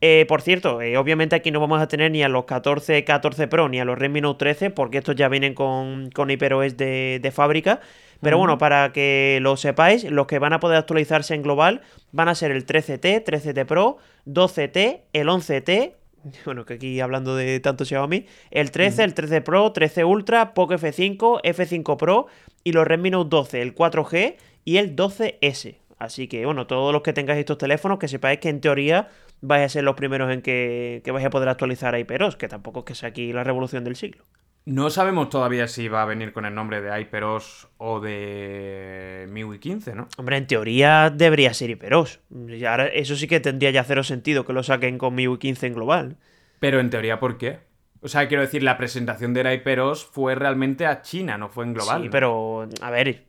[0.00, 3.48] Eh, por cierto, eh, obviamente aquí no vamos a tener ni a los 14, 14
[3.48, 7.20] Pro ni a los Redmi Note 13 porque estos ya vienen con, con HyperOS de,
[7.20, 7.80] de fábrica.
[8.24, 12.28] Pero bueno, para que lo sepáis, los que van a poder actualizarse en global van
[12.28, 15.92] a ser el 13T, 13T Pro, 12T, el 11T,
[16.44, 20.74] bueno, que aquí hablando de tanto Xiaomi, el 13, el 13 Pro, 13 Ultra, Poco
[20.74, 22.26] F5, F5 Pro
[22.62, 25.76] y los Redmi Note 12, el 4G y el 12S.
[25.98, 29.08] Así que bueno, todos los que tengáis estos teléfonos, que sepáis que en teoría
[29.40, 32.48] vais a ser los primeros en que, que vais a poder actualizar a HyperOS, que
[32.48, 34.24] tampoco es que sea aquí la revolución del siglo.
[34.66, 39.58] No sabemos todavía si va a venir con el nombre de HyperOS o de MIUI
[39.58, 40.08] 15, ¿no?
[40.16, 42.20] Hombre, en teoría debería ser HyperOS.
[42.66, 45.74] Ahora, eso sí que tendría ya cero sentido que lo saquen con MIUI 15 en
[45.74, 46.16] global.
[46.60, 47.58] Pero en teoría, ¿por qué?
[48.00, 51.74] O sea, quiero decir, la presentación de HyperOS fue realmente a China, no fue en
[51.74, 52.02] global.
[52.02, 53.24] Sí, pero, a ver,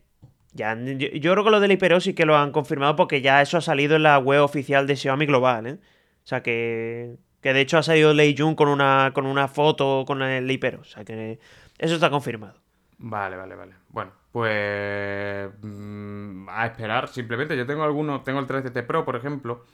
[0.52, 3.58] ya, yo, creo que lo del HyperOS sí que lo han confirmado porque ya eso
[3.58, 5.78] ha salido en la web oficial de Xiaomi Global, ¿eh?
[6.24, 7.16] O sea que,
[7.46, 10.80] que de hecho ha salido Lei Jun con una, con una foto con el Hyper.
[10.80, 11.38] O sea que
[11.78, 12.54] eso está confirmado.
[12.98, 13.72] Vale, vale, vale.
[13.88, 17.56] Bueno, pues mm, a esperar simplemente.
[17.56, 19.64] Yo tengo algunos, tengo el 13T Pro, por ejemplo.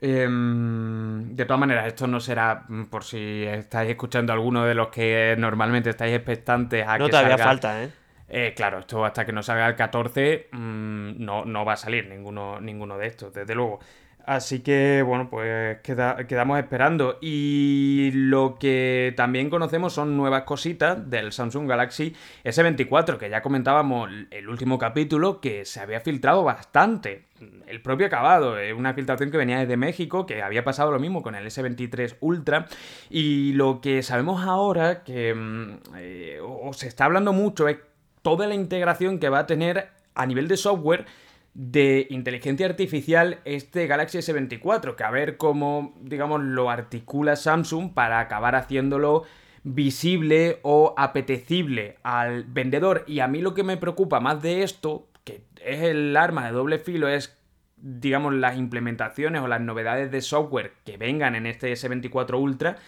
[0.00, 4.86] Em, de todas maneras, esto no será mm, por si estáis escuchando alguno de los
[4.90, 7.90] que normalmente estáis expectantes a no que todavía falta, ¿eh?
[8.28, 8.54] ¿eh?
[8.54, 12.60] Claro, esto hasta que no salga el 14 mm, no, no va a salir ninguno,
[12.60, 13.80] ninguno de estos, desde luego.
[14.26, 17.18] Así que, bueno, pues quedamos esperando.
[17.20, 24.10] Y lo que también conocemos son nuevas cositas del Samsung Galaxy S24, que ya comentábamos
[24.30, 27.26] el último capítulo, que se había filtrado bastante.
[27.66, 31.34] El propio acabado, una filtración que venía desde México, que había pasado lo mismo con
[31.34, 32.66] el S23 Ultra.
[33.08, 36.38] Y lo que sabemos ahora, que mm, eh,
[36.72, 37.78] se está hablando mucho, es
[38.22, 41.06] toda la integración que va a tener a nivel de software
[41.54, 48.20] de inteligencia artificial este Galaxy S24, que a ver cómo, digamos, lo articula Samsung para
[48.20, 49.24] acabar haciéndolo
[49.62, 53.04] visible o apetecible al vendedor.
[53.06, 56.52] Y a mí lo que me preocupa más de esto, que es el arma de
[56.52, 57.36] doble filo, es,
[57.76, 62.78] digamos, las implementaciones o las novedades de software que vengan en este S24 Ultra,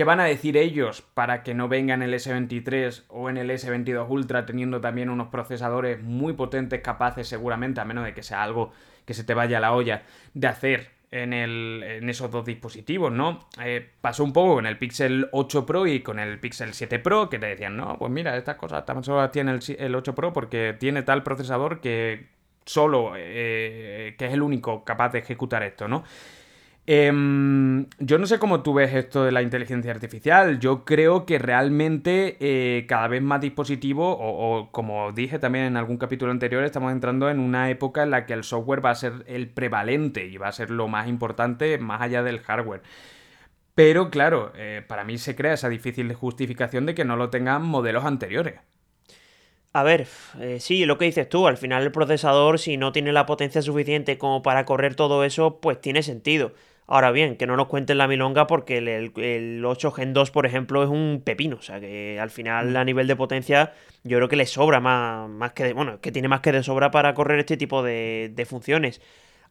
[0.00, 4.08] ¿Qué van a decir ellos para que no vengan el S23 o en el S22
[4.08, 8.72] Ultra teniendo también unos procesadores muy potentes capaces seguramente, a menos de que sea algo
[9.04, 13.40] que se te vaya a la olla, de hacer en, en esos dos dispositivos, ¿no?
[13.62, 17.28] Eh, pasó un poco con el Pixel 8 Pro y con el Pixel 7 Pro,
[17.28, 20.32] que te decían, no, pues mira, estas cosas tan solo tiene el, el 8 Pro
[20.32, 22.26] porque tiene tal procesador que
[22.64, 26.04] solo, eh, que es el único capaz de ejecutar esto, ¿no?
[26.92, 30.58] Em, yo no sé cómo tú ves esto de la inteligencia artificial.
[30.58, 35.98] Yo creo que realmente eh, cada vez más dispositivos, o, como dije también en algún
[35.98, 39.24] capítulo anterior, estamos entrando en una época en la que el software va a ser
[39.28, 42.82] el prevalente y va a ser lo más importante más allá del hardware.
[43.76, 47.62] Pero claro, eh, para mí se crea esa difícil justificación de que no lo tengan
[47.62, 48.54] modelos anteriores.
[49.72, 50.08] A ver,
[50.40, 53.62] eh, sí, lo que dices tú, al final el procesador, si no tiene la potencia
[53.62, 56.52] suficiente como para correr todo eso, pues tiene sentido.
[56.92, 60.82] Ahora bien, que no nos cuenten la milonga porque el, 8 Gen 2, por ejemplo,
[60.82, 61.54] es un pepino.
[61.56, 65.30] O sea que al final, a nivel de potencia, yo creo que le sobra más,
[65.30, 68.44] más que de, Bueno, que tiene más que de sobra para correr este tipo de,
[68.48, 69.00] funciones.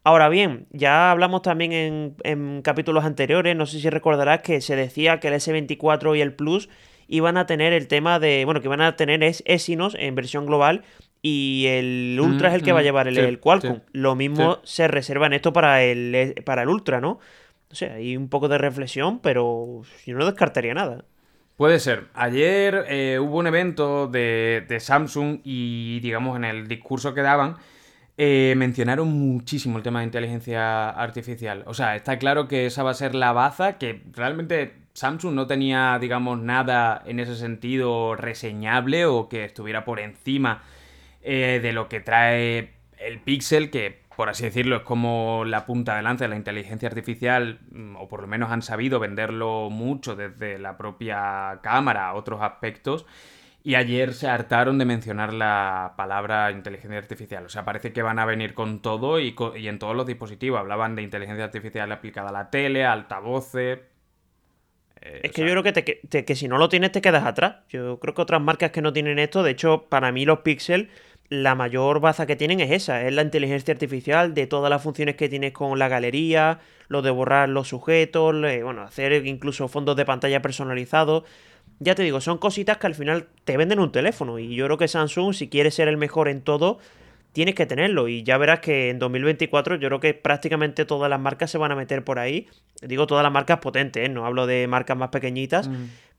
[0.04, 4.76] Ahora bien, ya hablamos también en, en, capítulos anteriores, no sé si recordarás que se
[4.76, 6.70] decía que el S24 y el Plus
[7.08, 10.46] iban a tener el tema de, bueno, que iban a tener es Exynos en versión
[10.46, 10.84] global
[11.22, 13.82] y el Ultra es el que va a llevar el, Qualcomm.
[13.92, 17.20] Lo mismo se reserva en esto para el, para el Ultra, ¿no?
[17.72, 21.04] O sea, hay un poco de reflexión, pero yo no descartaría nada.
[21.56, 22.06] Puede ser.
[22.14, 27.58] Ayer eh, hubo un evento de, Samsung y, digamos, en el discurso que daban,
[28.18, 31.64] eh, mencionaron muchísimo el tema de inteligencia artificial.
[31.68, 35.48] O sea, está claro que esa va a ser la baza, que realmente Samsung no
[35.48, 40.64] tenía, digamos, nada en ese sentido reseñable o que estuviera por encima
[41.22, 45.96] eh, de lo que trae el Pixel, que por así decirlo es como la punta
[45.96, 50.18] de lanza de la inteligencia artificial, mm, o por lo menos han sabido venderlo mucho
[50.18, 53.06] desde la propia cámara a otros aspectos.
[53.64, 57.46] Y ayer se hartaron de mencionar la palabra inteligencia artificial.
[57.46, 60.60] O sea, parece que van a venir con todo y, en todos los dispositivos.
[60.60, 63.80] Hablaban de inteligencia artificial aplicada a la tele, a altavoces.
[65.02, 67.58] Eh, es que yo creo que, que si no lo tienes te quedas atrás.
[67.70, 70.90] Yo creo que otras marcas que no tienen esto, de hecho, para mí los Pixel
[71.30, 75.16] la mayor baza que tienen es esa, es la inteligencia artificial de todas las funciones
[75.16, 80.06] que tienes con la galería, lo de borrar los sujetos, bueno, hacer incluso fondos de
[80.06, 81.24] pantalla personalizados.
[81.80, 84.78] Ya te digo, son cositas que al final te venden un teléfono y yo creo
[84.78, 86.80] que Samsung, si quiere ser el mejor en todo,
[87.32, 91.20] tienes que tenerlo y ya verás que en 2024 yo creo que prácticamente todas las
[91.20, 92.48] marcas se van a meter por ahí.
[92.82, 94.10] Digo todas las marcas potentes, ¿eh?
[94.10, 95.70] no hablo de marcas más pequeñitas.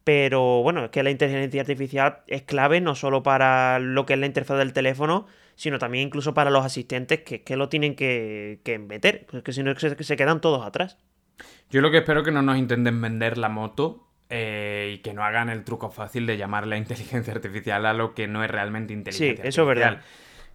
[0.05, 4.19] Pero bueno, es que la inteligencia artificial es clave no solo para lo que es
[4.19, 8.61] la interfaz del teléfono, sino también incluso para los asistentes que, que lo tienen que,
[8.65, 10.97] que meter, porque si no se, se quedan todos atrás.
[11.71, 15.25] Yo lo que espero que no nos intenten vender la moto eh, y que no
[15.25, 18.93] hagan el truco fácil de llamar la inteligencia artificial a lo que no es realmente
[18.93, 20.01] inteligencia sí, eso es verdad.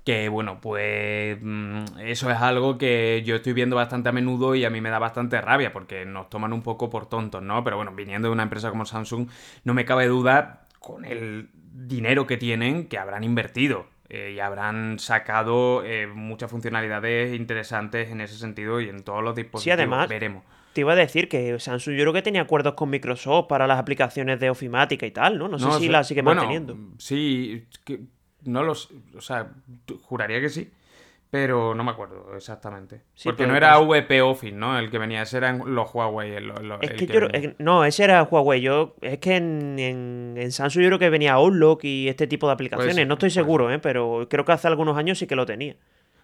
[0.05, 4.63] Que bueno, pues mm, eso es algo que yo estoy viendo bastante a menudo y
[4.63, 7.63] a mí me da bastante rabia porque nos toman un poco por tontos, ¿no?
[7.63, 9.27] Pero bueno, viniendo de una empresa como Samsung,
[9.63, 14.99] no me cabe duda con el dinero que tienen que habrán invertido eh, y habrán
[14.99, 19.63] sacado eh, muchas funcionalidades interesantes en ese sentido y en todos los dispositivos.
[19.63, 20.43] Sí, además, veremos.
[20.73, 23.79] Te iba a decir que Samsung yo creo que tenía acuerdos con Microsoft para las
[23.79, 25.47] aplicaciones de ofimática y tal, ¿no?
[25.47, 26.77] No sé si la sigue manteniendo.
[26.97, 28.01] Sí, que,
[28.45, 28.89] no los.
[29.15, 29.51] O sea,
[30.03, 30.71] juraría que sí.
[31.31, 33.01] Pero no me acuerdo exactamente.
[33.23, 34.79] Porque no era VP Office, ¿no?
[34.79, 36.33] El que venía, ese eran los Huawei.
[36.81, 37.27] es que, yo,
[37.57, 38.61] no, ese era Huawei.
[38.61, 43.05] Yo, es que en, Samsung yo creo que venía Outlook y este tipo de aplicaciones.
[43.05, 43.79] no estoy seguro, ¿eh?
[43.79, 45.75] Pero creo que hace algunos años sí que lo tenía.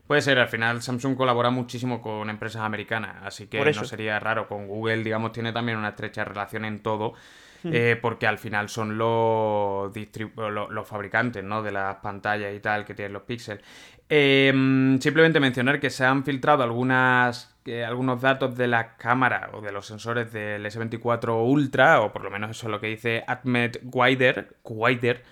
[0.08, 4.48] Puede ser, al final Samsung colabora muchísimo con empresas americanas, así que no sería raro.
[4.48, 7.16] Con Google, digamos, tiene también una estrecha relación en todo.
[7.64, 9.92] Eh, porque al final son los,
[10.36, 11.62] los, fabricantes ¿no?
[11.62, 13.64] de las pantallas y tal que tienen los píxeles.
[14.10, 19.72] Em, simplemente mencionar que se han filtrado algunas, algunos datos de la cámara o de
[19.72, 23.78] los sensores del S24 Ultra, o por lo menos eso es lo que dice Ahmed
[23.84, 25.24] Guider, Guider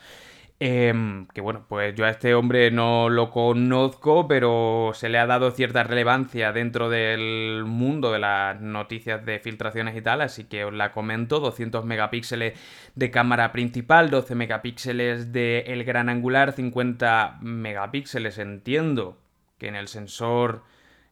[0.61, 5.25] Em, que bueno, pues yo a este hombre no lo conozco, pero se le ha
[5.25, 10.65] dado cierta relevancia dentro del mundo de las noticias de filtraciones y tal, así que
[10.65, 11.39] os la comento.
[11.39, 12.59] 200 megapíxeles
[12.93, 19.17] de cámara principal, 12 megapíxeles de el gran angular, 50 megapíxeles, entiendo
[19.57, 20.63] que en el sensor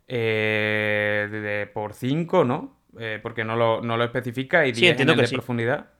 [0.10, 2.76] eh, de, por 5, ¿no?
[3.00, 5.97] Eh, porque no lo, no lo especifica y 10 en el de profundidad.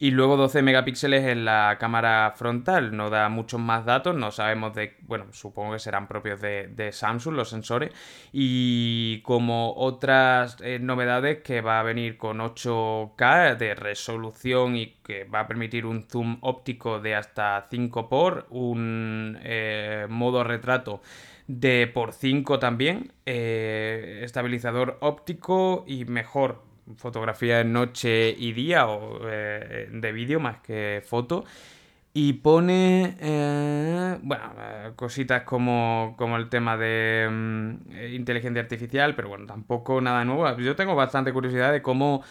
[0.00, 4.72] Y luego 12 megapíxeles en la cámara frontal, no da muchos más datos, no sabemos
[4.72, 7.90] de, bueno, supongo que serán propios de, Samsung los sensores.
[8.32, 15.24] Y como otras eh, novedades que va a venir con 8K de resolución y que
[15.24, 21.02] va a permitir un zoom óptico de hasta 5 por, un eh, modo retrato
[21.48, 29.20] de por 5 también, eh, estabilizador óptico y mejor fotografía en noche y día o
[29.24, 31.44] eh, de vídeo más que foto.
[32.14, 39.28] Y pone, eh, bueno, eh, cositas como, como, el tema de mm, inteligencia artificial, pero
[39.28, 40.50] bueno, tampoco nada nuevo.
[40.58, 42.24] Yo tengo bastante curiosidad de cómo,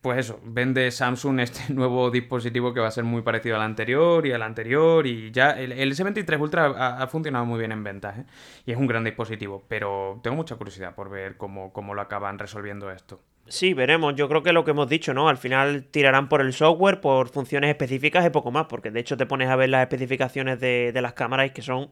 [0.00, 4.24] pues eso, vende Samsung este nuevo dispositivo que va a ser muy parecido al anterior
[4.26, 5.06] y al anterior.
[5.06, 8.16] Y ya el, S23 Ultra ha, funcionado muy bien en ventas,
[8.64, 12.38] y es un gran dispositivo, pero tengo mucha curiosidad por ver cómo, cómo lo acaban
[12.38, 13.20] resolviendo esto.
[13.50, 14.14] Sí, veremos.
[14.14, 15.28] Yo creo que lo que hemos dicho, ¿no?
[15.28, 19.16] Al final tirarán por el software, por funciones específicas y poco más, porque de hecho
[19.16, 21.90] te pones a ver las especificaciones de, las cámaras y que son...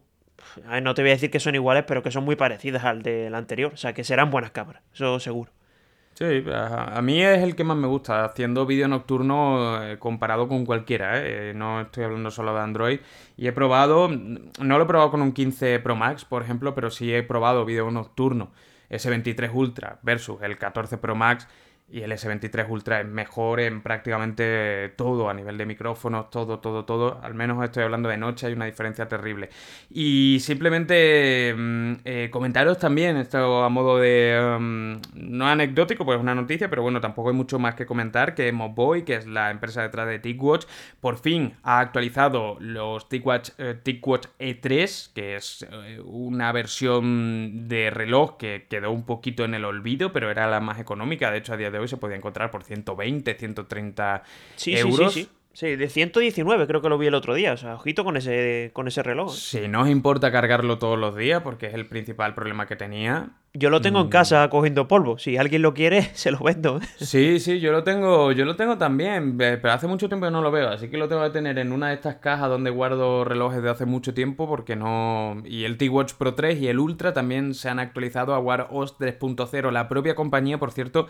[0.82, 3.34] no te voy a decir que son iguales, pero que son muy parecidas al del
[3.34, 3.72] anterior.
[3.74, 5.50] O sea, que serán buenas cámaras, eso seguro.
[6.14, 10.64] Sí, a mí es el que más me gusta, haciendo vídeo nocturno eh, comparado con
[10.64, 11.54] cualquiera, ¿eh?
[11.54, 13.00] No estoy hablando solo de Android.
[13.36, 16.90] Y he probado, no lo he probado con un 15 Pro Max, por ejemplo, pero
[16.90, 18.50] sí he probado vídeo nocturno.
[18.90, 21.46] S23 Ultra versus el 14 Pro Max
[21.90, 26.84] y el S23 Ultra es mejor en prácticamente todo, a nivel de micrófonos, todo, todo,
[26.84, 27.18] todo.
[27.22, 29.48] Al menos estoy hablando de noche, hay una diferencia terrible.
[29.88, 34.56] Y simplemente mm, eh, comentaros también, esto a modo de...
[34.60, 38.34] Mm, no anecdótico, pues es una noticia, pero bueno, tampoco hay mucho más que comentar,
[38.34, 40.66] que Mobboy, que es la empresa detrás de TicWatch,
[41.00, 47.90] por fin ha actualizado los TicWatch, eh, TicWatch E3, que es eh, una versión de
[47.90, 51.54] reloj que quedó un poquito en el olvido, pero era la más económica, de hecho
[51.54, 54.22] a día de hoy se podía encontrar por 120, 130
[54.66, 55.12] euros.
[55.14, 55.76] Sí, sí, sí.
[55.76, 57.52] De 119 creo que lo vi el otro día.
[57.52, 59.34] O sea, ojito con ese, con ese reloj.
[59.34, 63.30] Si no os importa cargarlo todos los días, porque es el principal problema que tenía.
[63.54, 64.10] Yo lo tengo en mm.
[64.10, 65.18] casa cogiendo polvo.
[65.18, 66.80] Si alguien lo quiere, se lo vendo.
[66.96, 70.42] Sí, sí, yo lo tengo, yo lo tengo también, pero hace mucho tiempo que no
[70.42, 73.24] lo veo, así que lo tengo que tener en una de estas cajas donde guardo
[73.24, 75.42] relojes de hace mucho tiempo, porque no.
[75.44, 78.98] Y el T-Watch Pro 3 y el Ultra también se han actualizado a Wear OS
[78.98, 79.72] 3.0.
[79.72, 81.08] La propia compañía, por cierto,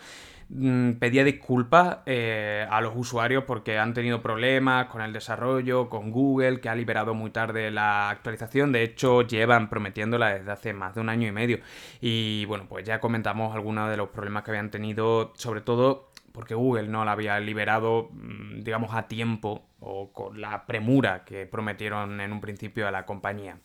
[0.48, 5.88] mm, pedía disculpas eh, a los usuarios porque han tenido problemas problemas con el desarrollo,
[5.88, 8.70] con Google, que ha liberado muy tarde la actualización.
[8.70, 11.59] De hecho, llevan prometiéndola desde hace más de un año y medio.
[12.01, 16.55] Y bueno, pues ya comentamos algunos de los problemas que habían tenido, sobre todo porque
[16.55, 22.20] Google no la había liberado, mm, digamos, a tiempo o con la premura que prometieron
[22.20, 23.59] en un principio a la compañía.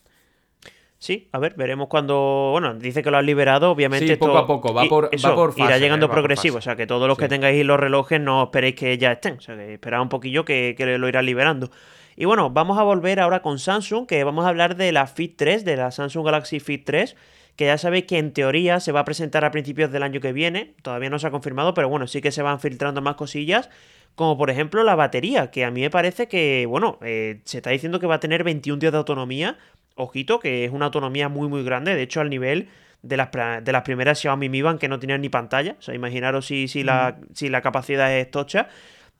[1.04, 2.48] Sí, a ver, veremos cuando.
[2.52, 4.06] Bueno, dice que lo han liberado, obviamente.
[4.06, 7.06] Sí, poco a poco, va por, va por Irá llegando progresivo, o sea que todos
[7.06, 10.08] los que tengáis los relojes no esperéis que ya estén, o sea que esperad un
[10.08, 11.70] poquillo que, que lo irán liberando.
[12.16, 15.36] Y bueno, vamos a volver ahora con Samsung, que vamos a hablar de la Fit
[15.36, 17.14] 3, de la Samsung Galaxy Fit 3
[17.56, 20.32] que ya sabéis que en teoría se va a presentar a principios del año que
[20.32, 23.70] viene, todavía no se ha confirmado, pero bueno, sí que se van filtrando más cosillas,
[24.16, 27.70] como por ejemplo la batería, que a mí me parece que, bueno, eh, se está
[27.70, 29.56] diciendo que va a tener 21 días de autonomía,
[29.94, 32.68] ojito, que es una autonomía muy muy grande, de hecho al nivel
[33.02, 35.94] de las, de las primeras Xiaomi Mi Band que no tenían ni pantalla, o sea,
[35.94, 38.68] imaginaros si, si, la, si la capacidad es tocha.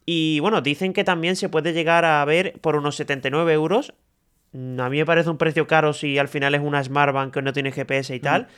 [0.06, 3.94] Y bueno, dicen que también se puede llegar a ver por unos 79 euros
[4.54, 7.42] Mm, a mí me parece un precio caro si al final es una Smartbank que
[7.42, 8.48] no tiene GPS y tal.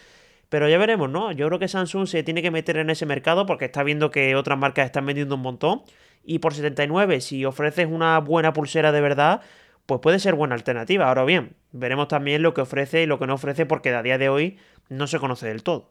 [0.49, 1.33] Pero ya veremos, ¿no?
[1.33, 4.37] Yo creo que Samsung se tiene que meter en ese mercado porque está viendo que
[4.37, 5.83] otras marcas están vendiendo un montón.
[6.25, 9.41] Y por 79, si ofreces una buena pulsera de verdad,
[9.87, 11.09] pues puede ser buena alternativa.
[11.09, 14.19] Ahora bien, veremos también lo que ofrece y lo que no ofrece porque a día
[14.19, 14.59] de hoy
[14.89, 15.91] no se conoce del todo.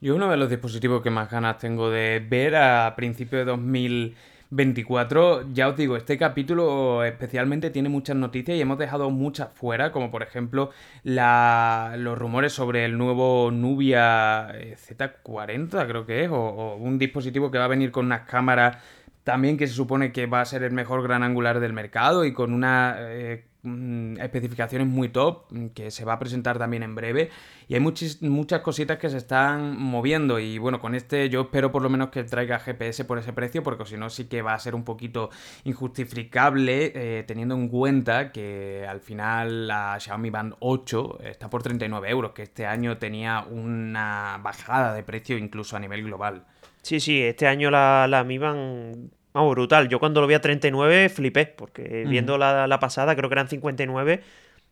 [0.00, 4.16] Yo uno de los dispositivos que más ganas tengo de ver a principios de 2000
[4.50, 9.92] 24, ya os digo, este capítulo especialmente tiene muchas noticias y hemos dejado muchas fuera,
[9.92, 10.70] como por ejemplo
[11.04, 17.58] los rumores sobre el nuevo Nubia eh, Z40, creo que es, o, un dispositivo que
[17.58, 18.78] va a venir con unas cámaras
[19.24, 22.32] también que se supone que va a ser el mejor gran angular del mercado y
[22.32, 26.94] con una eh, Mm, especificaciones muy top mm, que se va a presentar también en
[26.94, 27.28] breve
[27.68, 31.70] y hay muchas, muchas cositas que se están moviendo y bueno con este yo espero
[31.70, 34.54] por lo menos que traiga GPS por ese precio porque si no sí que va
[34.54, 35.28] a ser un poquito
[35.64, 42.08] injustificable eh, teniendo en cuenta que al final la Xiaomi Band 8 está por 39
[42.08, 46.46] euros que este año tenía una bajada de precio incluso a nivel global.
[46.82, 49.88] Sí, sí, este año la, la Mi Band Vamos, brutal.
[49.88, 54.22] Yo cuando lo vi a 39 flipé, porque viendo la, pasada, creo que eran 59,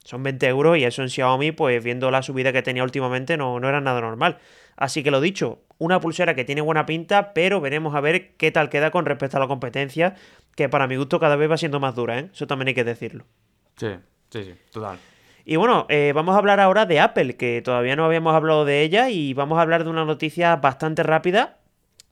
[0.05, 3.61] son 20 euros y eso en Xiaomi, pues viendo la subida que tenía últimamente, no,
[3.61, 4.39] no era nada normal.
[4.77, 8.51] Así que lo dicho, una pulsera que tiene buena pinta, pero veremos a ver qué
[8.51, 10.17] tal queda con respecto a la competencia,
[10.57, 12.31] que para mi gusto cada vez va siendo más dura, ¿eh?
[12.33, 13.27] Eso también hay que decirlo.
[13.77, 13.91] Sí,
[14.31, 14.99] sí, sí, total.
[15.45, 18.83] Y bueno, eh, vamos a hablar ahora de Apple, que todavía no habíamos hablado de
[18.83, 21.58] ella, y vamos a hablar de una noticia bastante rápida,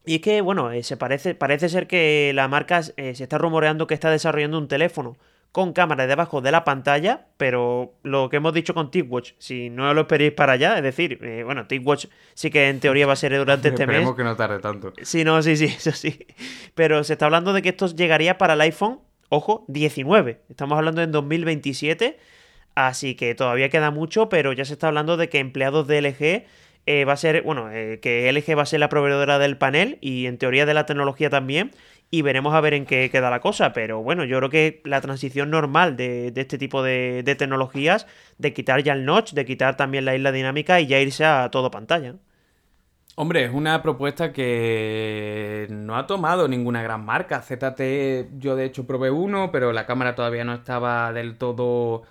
[0.06, 3.38] y es que, bueno, eh, se parece, parece ser que la marca eh, se está
[3.38, 5.16] rumoreando que está desarrollando un teléfono
[5.50, 9.92] con cámara debajo de la pantalla, pero lo que hemos dicho con TicWatch, si no
[9.94, 13.16] lo esperéis para allá, es decir, eh, bueno, TicWatch sí que en teoría va a
[13.16, 13.96] ser durante este mes.
[13.96, 14.92] Esperemos que no tarde tanto.
[15.02, 16.26] Sí, no, sí, sí, eso sí.
[16.74, 20.42] Pero se está hablando de que esto llegaría para el iPhone, ojo, 19.
[20.50, 22.18] Estamos hablando en 2027,
[22.74, 26.44] así que todavía queda mucho, pero ya se está hablando de que empleados de LG
[26.86, 29.98] eh, va a ser, bueno, eh, que LG va a ser la proveedora del panel
[30.00, 31.72] y en teoría de la tecnología también.
[32.08, 33.72] Y veremos a ver en qué queda la cosa.
[33.72, 38.06] Pero bueno, yo creo que la transición normal de, este tipo de, tecnologías,
[38.38, 41.50] de quitar ya el notch, de quitar también la isla dinámica y ya irse a
[41.50, 42.14] todo pantalla.
[43.16, 47.42] Hombre, es una propuesta que no ha tomado ninguna gran marca.
[47.42, 52.04] ZT, yo de hecho probé uno, pero la cámara todavía no estaba del todo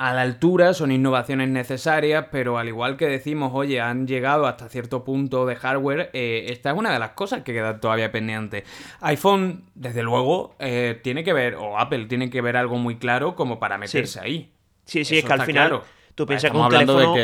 [0.00, 4.70] a la altura, son innovaciones necesarias, pero al igual que decimos, oye, han llegado hasta
[4.70, 8.64] cierto punto de hardware, eh, esta es una de las cosas que queda todavía pendiente.
[9.02, 13.34] iPhone, desde luego, eh, tiene que ver, o Apple tiene que ver algo muy claro
[13.34, 14.54] como para meterse ahí.
[14.86, 15.82] Sí, sí, es que al final
[16.14, 17.14] tú piensas que un teléfono,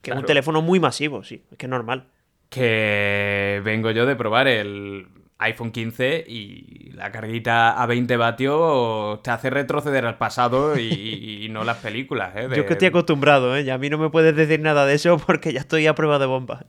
[0.00, 2.08] que, un teléfono muy masivo, sí, es que es normal.
[2.48, 5.08] Que vengo yo de probar el
[5.44, 11.64] iPhone 15 y la carguita a 20 vatios te hace retroceder al pasado y, no
[11.64, 12.34] las películas.
[12.36, 12.48] ¿eh?
[12.54, 13.62] Yo que estoy acostumbrado, ¿eh?
[13.62, 16.18] Y a mí no me puedes decir nada de eso porque ya estoy a prueba
[16.18, 16.66] de bomba.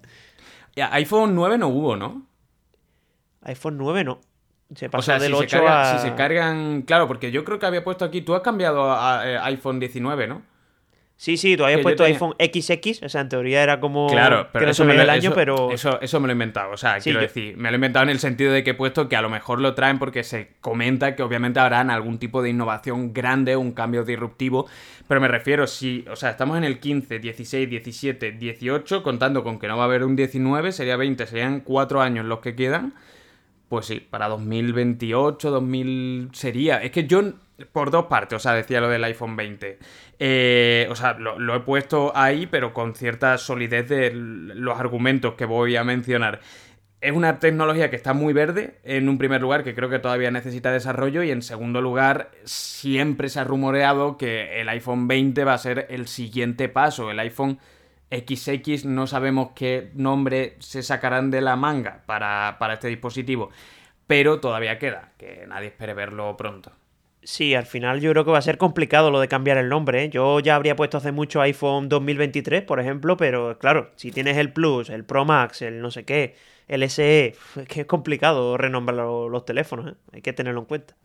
[0.76, 2.26] iPhone 9 no hubo, ¿no?
[3.41, 4.21] iPhone 9 no.
[4.73, 5.97] Se pasó del 8 a...
[5.97, 6.82] Si se cargan...
[6.82, 8.21] Claro, porque yo creo que había puesto aquí...
[8.21, 10.41] Tú has cambiado a eh, iPhone 19, ¿no?
[11.18, 14.70] Sí, sí, todavía he puesto iPhone XX, o sea, en teoría era como claro, pero
[14.70, 15.72] eso me, el año, pero...
[15.72, 18.09] Eso, eso me lo he inventado, o sea, quiero decir, me lo he inventado en
[18.09, 21.16] el sentido de que he puesto que a lo mejor lo traen porque se comenta
[21.16, 24.68] que obviamente habrán algún tipo de innovación grande, un cambio disruptivo,
[25.07, 29.57] pero me refiero, si, o sea, estamos en el 15, 16, 17, 18, contando con
[29.57, 32.93] que no va a haber un 19, sería 20, serían 4 años los que quedan,
[33.70, 37.36] pues sí, para 2028, 2000 sería, es que yo
[37.72, 39.80] por dos partes, o sea, decía lo del iPhone 20.
[40.20, 45.45] Eh, o sea, lo, he puesto ahí, pero con cierta solidez de los argumentos que
[45.45, 46.41] voy a mencionar.
[47.01, 50.32] es una tecnología que está muy verde, en un primer lugar, que creo que todavía
[50.32, 55.53] necesita desarrollo, y en segundo lugar, siempre se ha rumoreado que el iPhone 20 va
[55.53, 57.12] a ser el siguiente paso.
[57.12, 57.60] El iPhone
[58.12, 63.49] XX no sabemos qué nombre se sacarán de la manga para, para este dispositivo,
[64.08, 66.72] pero todavía queda, que nadie espere verlo pronto.
[67.26, 70.03] Sí, al final yo creo que va a ser complicado lo de cambiar el nombre.
[70.03, 70.09] ¿eh?
[70.09, 74.53] Yo ya habría puesto hace mucho iPhone 2023, por ejemplo, pero claro, si tienes el
[74.53, 76.36] Plus, el Pro Max, el no sé qué,
[76.67, 79.95] el SE, es que es complicado renombrar los, teléfonos, ¿eh?
[80.13, 80.95] hay que tenerlo en cuenta.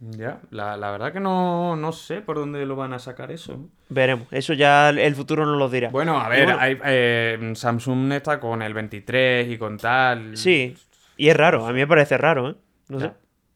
[0.00, 3.68] Ya, la, verdad que no, no, sé por dónde lo van a sacar eso.
[3.88, 5.90] Veremos, eso ya el futuro nos lo dirá.
[5.90, 10.36] Bueno, a ver, eh, Samsung está con el 23 y con tal.
[10.36, 10.76] Sí,
[11.16, 12.54] y es raro, a mí me parece raro, ¿eh?
[12.88, 13.12] No sé.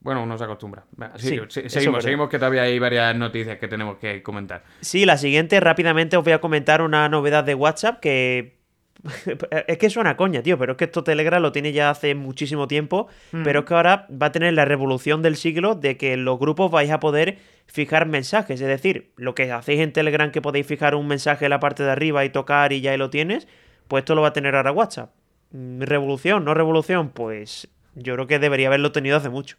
[0.07, 0.85] Bueno, uno se acostumbra.
[1.17, 1.37] Sí,
[1.67, 4.63] seguimos, seguimos que todavía hay varias noticias que tenemos que comentar.
[4.81, 8.55] Sí, la siguiente, rápidamente os voy a comentar una novedad de WhatsApp que
[9.67, 12.69] es que suena coña, tío, pero es que esto Telegram lo tiene ya hace muchísimo
[12.69, 13.43] tiempo, mm.
[13.43, 16.39] pero es que ahora va a tener la revolución del siglo de que en los
[16.39, 20.69] grupos vais a poder fijar mensajes, es decir, lo que hacéis en Telegram que podéis
[20.69, 23.49] fijar un mensaje en la parte de arriba y tocar y ya lo tienes,
[23.89, 25.11] pues esto lo va a tener ahora WhatsApp.
[25.51, 26.45] Mm, ¿Revolución?
[26.45, 27.09] ¿No revolución?
[27.09, 29.57] Pues yo creo que debería haberlo tenido hace mucho.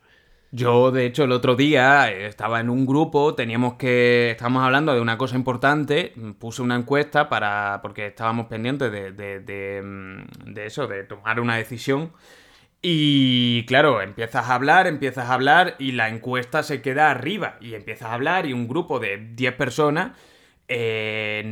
[0.52, 4.32] Yo, de hecho, el otro día eh, estaba en un grupo, teníamos que.
[4.32, 6.14] Estábamos hablando de una cosa importante.
[6.40, 7.80] Puse una encuesta para.
[7.82, 12.14] porque estábamos pendientes de, de, de, mm, de eso, de tomar una decisión.
[12.82, 17.58] Y claro, empiezas a hablar, empiezas a hablar y la encuesta se queda arriba.
[17.60, 20.12] Y empiezas a hablar y un grupo de 10 personas
[20.70, 21.44] eh,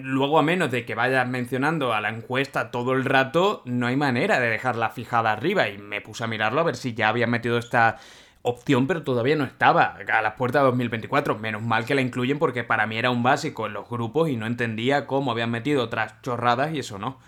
[0.00, 3.96] luego, a menos de que vayas mencionando a la encuesta todo el rato, no hay
[3.96, 5.68] manera de dejarla fijada arriba.
[5.68, 7.98] Y me puse a mirarlo a ver si ya habían metido esta
[8.42, 11.38] opción, pero todavía no estaba a las puertas de 2024.
[11.38, 14.36] Menos mal que la incluyen porque para mí era un básico en los grupos y
[14.36, 17.18] no entendía cómo habían metido otras chorradas y eso no.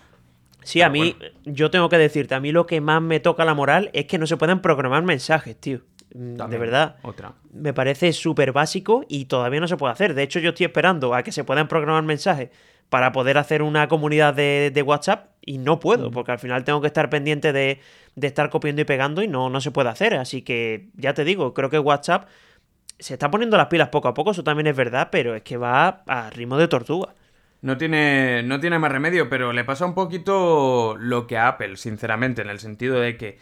[0.64, 3.52] Sí, a mí, yo tengo que decirte, a mí lo que más me toca la
[3.52, 5.82] moral es que no se pueden programar mensajes, tío.
[6.14, 6.96] Mm, de verdad.
[7.02, 7.34] Otra.
[7.52, 10.14] Me parece súper básico y todavía no se puede hacer.
[10.14, 12.50] De hecho, yo estoy esperando a que se puedan programar mensajes
[12.88, 16.12] para poder hacer una comunidad de, WhatsApp y no puedo, mm.
[16.12, 17.80] porque al final tengo que estar pendiente de,
[18.20, 20.14] estar copiando y pegando y no, no se puede hacer.
[20.14, 22.28] Así que ya te digo, creo que WhatsApp
[22.98, 25.56] se está poniendo las pilas poco a poco, eso también es verdad, pero es que
[25.56, 27.12] va a ritmo de tortuga.
[27.60, 31.76] No tiene, no tiene más remedio, pero le pasa un poquito lo que a Apple,
[31.76, 33.38] sinceramente, en el sentido de que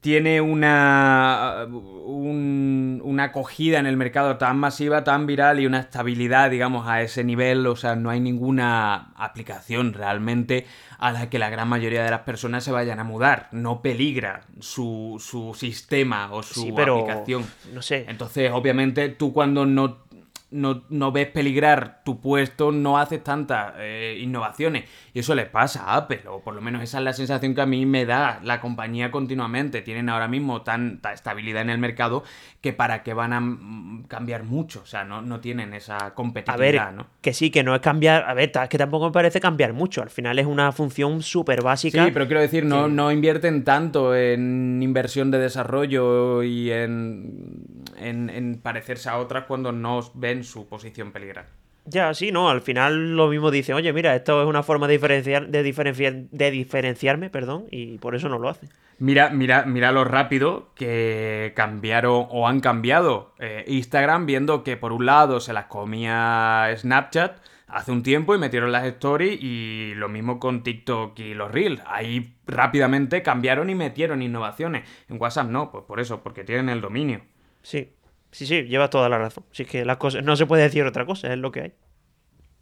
[0.00, 6.86] tiene una, una acogida en el mercado tan masiva, tan viral y una estabilidad, digamos,
[6.86, 7.66] a ese nivel.
[7.66, 10.66] O sea, no hay ninguna aplicación realmente
[10.98, 13.48] a la que la gran mayoría de las personas se vayan a mudar.
[13.50, 17.44] No peligra su, su sistema o su aplicación.
[17.72, 18.06] No sé.
[18.08, 20.07] Entonces, obviamente, tú cuando no
[20.50, 24.84] no, ves peligrar tu puesto, no haces tantas eh, innovaciones.
[25.12, 27.60] Y eso le pasa a Apple, o por lo menos esa es la sensación que
[27.60, 29.82] a mí me da la compañía continuamente.
[29.82, 32.24] Tienen ahora mismo tanta estabilidad en el mercado
[32.60, 34.80] que para qué van a cambiar mucho.
[34.82, 37.06] O sea, no, no tienen esa competitividad, ¿no?
[37.20, 38.24] Que sí, que no es cambiar.
[38.24, 40.02] A ver, es que tampoco me parece cambiar mucho.
[40.02, 42.04] Al final es una función súper básica.
[42.04, 48.30] Sí, pero quiero decir, no, no invierten tanto en inversión de desarrollo y en, en,
[48.30, 51.46] en parecerse a otras cuando no ven su posición peligrar.
[51.84, 54.94] Ya, sí, no, al final lo mismo dice, oye, mira, esto es una forma de
[54.94, 58.68] diferenciar, de diferenciar, de diferenciarme, perdón, y por eso no lo hace.
[58.98, 64.92] Mira, mira, mira lo rápido que cambiaron o han cambiado eh, Instagram, viendo que por
[64.92, 70.08] un lado se las comía Snapchat hace un tiempo y metieron las stories y lo
[70.08, 71.80] mismo con TikTok y los Reels.
[71.86, 74.88] Ahí rápidamente cambiaron y metieron innovaciones.
[75.08, 77.20] En WhatsApp no, pues por eso, porque tienen el dominio.
[77.62, 77.92] Sí,
[78.30, 79.44] Sí, sí, lleva toda la razón.
[79.54, 81.72] Es que las cosas, no se puede decir otra cosa, es lo que hay.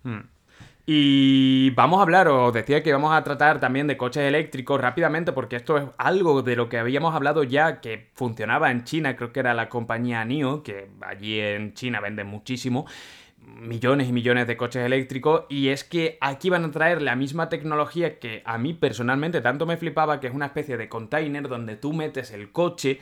[0.02, 0.20] Hmm.
[0.88, 5.32] Y vamos a hablar, os decía que vamos a tratar también de coches eléctricos rápidamente,
[5.32, 9.32] porque esto es algo de lo que habíamos hablado ya, que funcionaba en China, creo
[9.32, 12.86] que era la compañía NIO, que allí en China venden muchísimo,
[13.40, 17.48] millones y millones de coches eléctricos, y es que aquí van a traer la misma
[17.48, 21.74] tecnología que a mí personalmente tanto me flipaba, que es una especie de container donde
[21.74, 23.00] tú metes el coche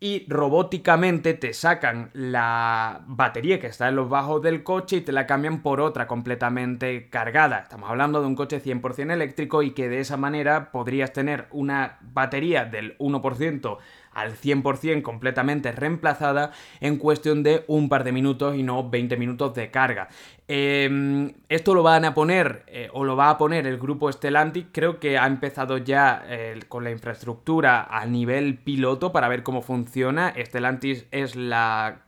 [0.00, 5.12] y robóticamente te sacan la batería que está en los bajos del coche y te
[5.12, 7.58] la cambian por otra completamente cargada.
[7.58, 11.98] Estamos hablando de un coche 100% eléctrico y que de esa manera podrías tener una
[12.00, 13.78] batería del 1%
[14.12, 19.54] al 100% completamente reemplazada en cuestión de un par de minutos y no 20 minutos
[19.54, 20.08] de carga.
[20.52, 24.66] Em, esto lo van a poner, eh, o lo va a poner el grupo Stellantis,
[24.72, 29.62] creo que ha empezado ya eh, con la infraestructura a nivel piloto para ver cómo
[29.62, 30.34] funciona.
[30.36, 32.02] Stellantis es, la,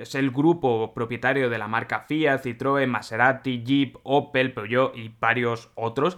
[0.00, 5.70] es el grupo propietario de la marca Fiat, Citroën, Maserati, Jeep, Opel, Peugeot y varios
[5.74, 6.16] otros.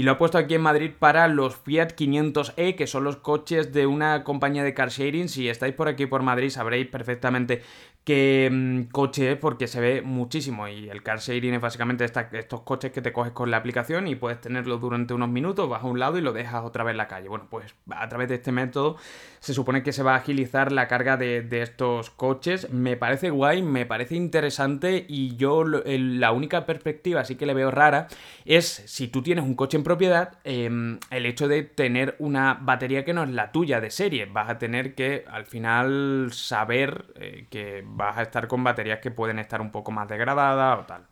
[0.00, 3.70] Y lo ha puesto aquí en Madrid para los Fiat 500e, que son los coches
[3.74, 5.28] de una compañía de car sharing.
[5.28, 7.60] Si estáis por aquí por Madrid sabréis perfectamente
[8.04, 12.92] qué mm, coche porque se ve muchísimo y el car sharing es básicamente estos coches
[12.92, 15.98] que te coges con la aplicación y puedes tenerlo durante unos minutos, vas a un
[15.98, 17.28] lado y lo dejas otra vez en la calle.
[17.28, 18.96] Bueno, pues a través de este método
[19.40, 22.70] se supone que se va a agilizar la carga de, estos coches.
[22.70, 27.70] Me parece guay, me parece interesante y yo la única perspectiva sí que le veo
[27.70, 28.08] rara
[28.44, 33.04] es si tú tienes un coche en propiedad, em, el hecho de tener una batería
[33.04, 34.26] que no es la tuya de serie.
[34.26, 39.10] Vas a tener que al final saber eh, que vas a estar con baterías que
[39.10, 41.06] pueden estar un poco más degradadas o tal.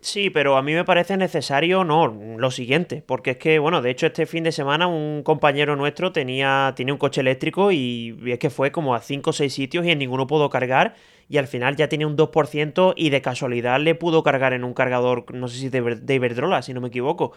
[0.00, 3.90] Sí, pero a mí me parece necesario, no, lo siguiente, porque es que, bueno, de
[3.90, 8.38] hecho este fin de semana un compañero nuestro tenía, tiene un coche eléctrico y es
[8.38, 10.94] que fue como a 5 o 6 sitios y en ninguno pudo cargar
[11.28, 14.74] y al final ya tenía un 2% y de casualidad le pudo cargar en un
[14.74, 17.32] cargador, no sé si de, de Iberdrola, si no me equivoco.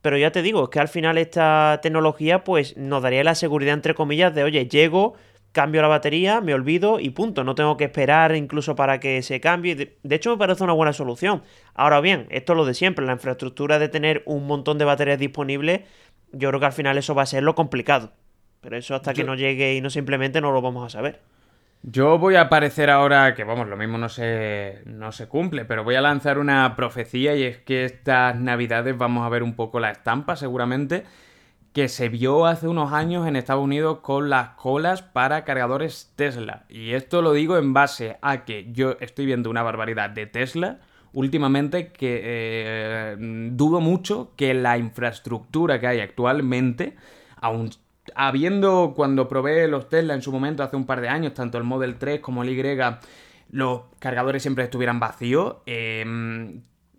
[0.00, 3.74] Pero ya te digo, es que al final esta tecnología pues nos daría la seguridad
[3.74, 5.14] entre comillas de, oye, llego,
[5.52, 7.44] cambio la batería, me olvido y punto.
[7.44, 9.96] No tengo que esperar incluso para que se cambie.
[10.02, 11.42] De hecho, me parece una buena solución.
[11.74, 13.06] Ahora bien, esto es lo de siempre.
[13.06, 15.82] La infraestructura de tener un montón de baterías disponibles,
[16.32, 18.12] yo creo que al final eso va a ser lo complicado.
[18.60, 21.20] Pero eso hasta que no llegue y no simplemente no lo vamos a saber.
[21.84, 25.82] Yo voy a aparecer ahora, que vamos, lo mismo no se, no se cumple, pero
[25.82, 29.80] voy a lanzar una profecía y es que estas navidades vamos a ver un poco
[29.80, 31.02] la estampa seguramente
[31.72, 36.64] que se vio hace unos años en Estados Unidos con las colas para cargadores Tesla.
[36.68, 40.80] Y esto lo digo en base a que yo estoy viendo una barbaridad de Tesla
[41.12, 43.16] últimamente que eh,
[43.52, 46.96] dudo mucho que la infraestructura que hay actualmente,
[47.40, 47.70] aún
[48.14, 51.64] habiendo cuando probé los Tesla en su momento hace un par de años, tanto el
[51.64, 52.98] Model 3 como el Y,
[53.50, 56.04] los cargadores siempre estuvieran vacíos, eh,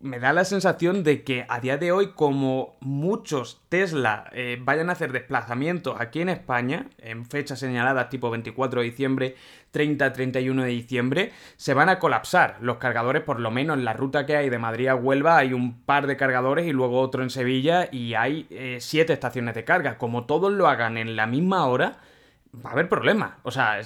[0.04, 4.90] me da la sensación de que a día de hoy, como muchos Tesla eh, vayan
[4.90, 9.36] a hacer desplazamientos aquí en España, en fechas señaladas tipo 24 de diciembre,
[9.74, 14.26] 30-31 de diciembre, se van a colapsar los cargadores, por lo menos en la ruta
[14.26, 17.30] que hay de Madrid a Huelva hay un par de cargadores y luego otro en
[17.30, 19.98] Sevilla y hay eh, siete estaciones de carga.
[19.98, 22.00] Como todos lo hagan en la misma hora,
[22.54, 23.36] va a haber problemas.
[23.44, 23.80] O sea,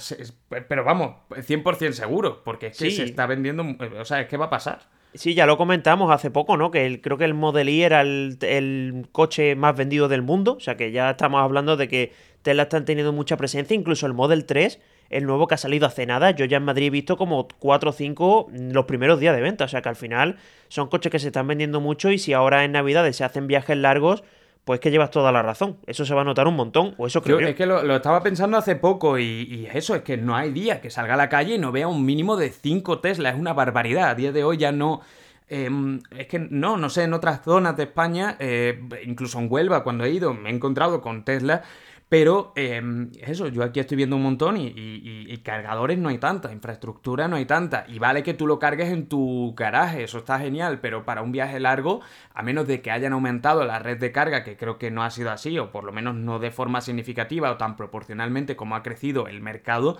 [0.48, 3.64] pero vamos, 100% seguro, porque es que se está vendiendo,
[4.00, 4.97] o sea, es que va a pasar.
[5.14, 6.70] Sí, ya lo comentamos hace poco, ¿no?
[6.70, 10.54] Que creo que el Model I era el, coche más vendido del mundo.
[10.56, 13.74] O sea que ya estamos hablando de que Tesla están teniendo mucha presencia.
[13.74, 14.78] Incluso el Model 3,
[15.10, 16.32] el nuevo que ha salido hace nada.
[16.32, 19.64] Yo ya en Madrid he visto como 4 o 5 los primeros días de venta.
[19.64, 20.36] O sea que al final
[20.68, 22.10] son coches que se están vendiendo mucho.
[22.10, 24.22] Y si ahora en Navidades se hacen viajes largos,
[24.68, 25.78] pues que llevas toda la razón.
[25.86, 27.46] Eso se va a notar un montón, o eso creo yo.
[27.46, 30.90] Es que lo, estaba pensando hace poco y, eso, es que no hay día que
[30.90, 33.30] salga a la calle y no vea un mínimo de 5 Tesla.
[33.30, 34.10] Es una barbaridad.
[34.10, 35.00] A día de hoy ya no...
[35.48, 39.82] Em, es que no, no sé, en otras zonas de España, eh, incluso en Huelva,
[39.82, 41.62] cuando he ido, me he encontrado con Tesla
[42.08, 47.28] pero em, eso, yo aquí estoy viendo un montón y, cargadores no hay tanta, infraestructura
[47.28, 47.84] no hay tanta.
[47.88, 51.32] Y vale que tú lo cargues en tu garaje, eso está genial, pero para un
[51.32, 52.00] viaje largo,
[52.32, 55.10] a menos de que hayan aumentado la red de carga, que creo que no ha
[55.10, 58.82] sido así, o por lo menos no de forma significativa o tan proporcionalmente como ha
[58.82, 59.98] crecido el mercado,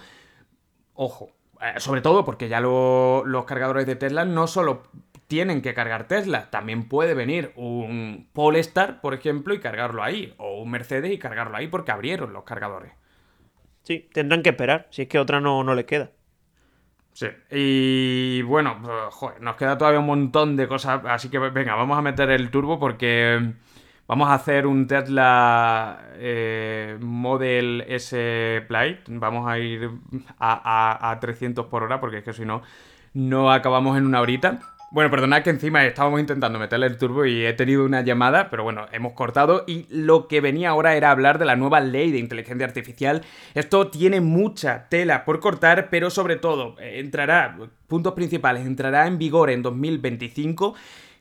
[0.94, 1.30] ojo.
[1.60, 4.84] Eh, sobre todo porque ya los cargadores de Tesla no solo
[5.28, 6.50] tienen que cargar Tesla.
[6.50, 10.34] También puede venir un Polestar, por ejemplo, y cargarlo ahí.
[10.38, 12.92] O un Mercedes y cargarlo ahí porque abrieron los cargadores.
[13.82, 16.10] Sí, tendrán que esperar, si es que otra no, no les queda.
[17.12, 18.76] Sí, y bueno,
[19.10, 22.50] joder, nos queda todavía un montón de cosas, así que venga, vamos a meter el
[22.50, 23.54] turbo porque
[24.06, 29.90] vamos a hacer un Tesla eh, Model S Plate, vamos a ir
[30.38, 32.62] a, a, a 300 por hora porque es que si no,
[33.14, 34.77] no acabamos en una horita.
[34.90, 38.62] Bueno, perdonad que encima estábamos intentando meterle el turbo y he tenido una llamada, pero
[38.62, 42.18] bueno, hemos cortado y lo que venía ahora era hablar de la nueva ley de
[42.18, 43.22] inteligencia artificial.
[43.54, 49.18] Esto tiene mucha tela por cortar, pero sobre todo eh, entrará, puntos principales, entrará en
[49.18, 50.74] vigor en 2025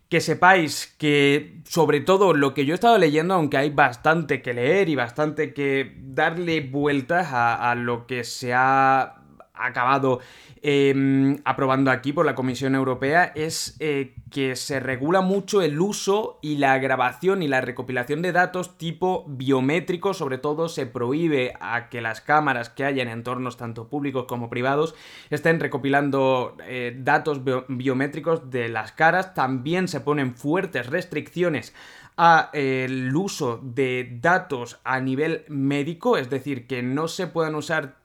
[0.08, 4.54] que sepáis que sobre todo lo que yo he estado leyendo, aunque hay bastante que
[4.54, 9.17] leer y bastante que darle vueltas a, a, lo que se ha
[9.60, 10.20] acabado
[10.62, 16.40] em, aprobando aquí por la Comisión Europea es eh, que se regula mucho el uso
[16.42, 21.90] y la grabación y la recopilación de datos tipo biométrico, sobre todo se prohíbe a
[21.90, 24.96] que las cámaras que haya en entornos tanto públicos como privados
[25.30, 31.74] estén recopilando eh, datos biométricos de las caras, también se ponen fuertes restricciones
[32.18, 37.96] a el uso de datos a nivel médico, es decir, que no se puedan usar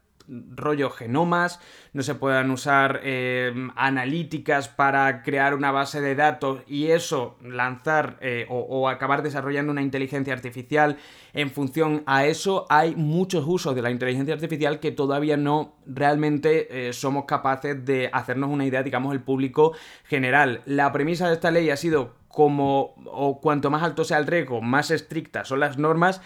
[0.55, 1.61] rollo genomas,
[1.93, 8.17] no se puedan usar eh, analíticas para crear una base de datos y eso lanzar
[8.21, 10.97] eh, o, acabar desarrollando una inteligencia artificial
[11.35, 16.89] en función a eso, hay muchos usos de la inteligencia artificial que todavía no realmente
[16.89, 19.73] eh, somos capaces de hacernos una idea, digamos, el público
[20.05, 20.63] general.
[20.67, 24.63] La premisa de esta ley ha sido como o cuanto más alto sea el riesgo,
[24.63, 26.23] más estrictas son las normas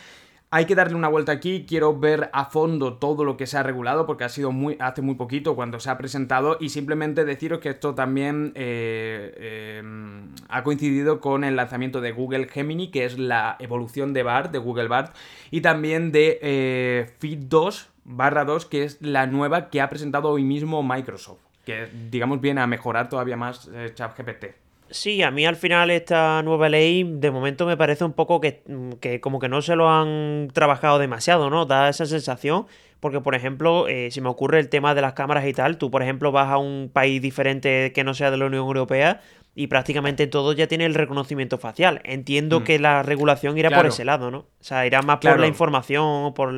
[0.51, 3.63] hay que darle una vuelta aquí, quiero ver a fondo todo lo que se ha
[3.63, 7.59] regulado porque ha sido muy hace muy poquito cuando se ha presentado y simplemente deciros
[7.59, 13.19] que esto también eh, em, ha coincidido con el lanzamiento de Google Gemini, que es
[13.19, 15.15] la evolución de BART, de Google BART,
[15.51, 20.31] y también de eh, Fit 2 barra 2, que es la nueva que ha presentado
[20.31, 24.66] hoy mismo Microsoft, que digamos viene a mejorar todavía más eh, ChatGPT.
[24.91, 28.63] Sí, a mí al final esta nueva ley de momento me parece un poco que,
[29.01, 31.67] que como que no se lo han trabajado demasiado, ¿no?
[31.67, 32.67] Da esa sensación,
[33.01, 35.91] porque por ejemplo, eh, si me ocurre el tema de las cámaras y tal, tú
[35.91, 39.21] por ejemplo vas a un país diferente que no sea de la Unión Europea
[39.57, 42.01] y prácticamente todo ya tiene el reconocimiento facial.
[42.05, 42.65] Entiendo mm.
[42.65, 44.39] que la regulación irá por ese lado, ¿no?
[44.39, 46.53] O sea, irá más por la información o por...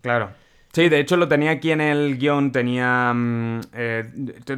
[0.00, 0.30] Claro.
[0.74, 4.10] Sí, de hecho lo tenía aquí en el guion, tenía, mm, eh,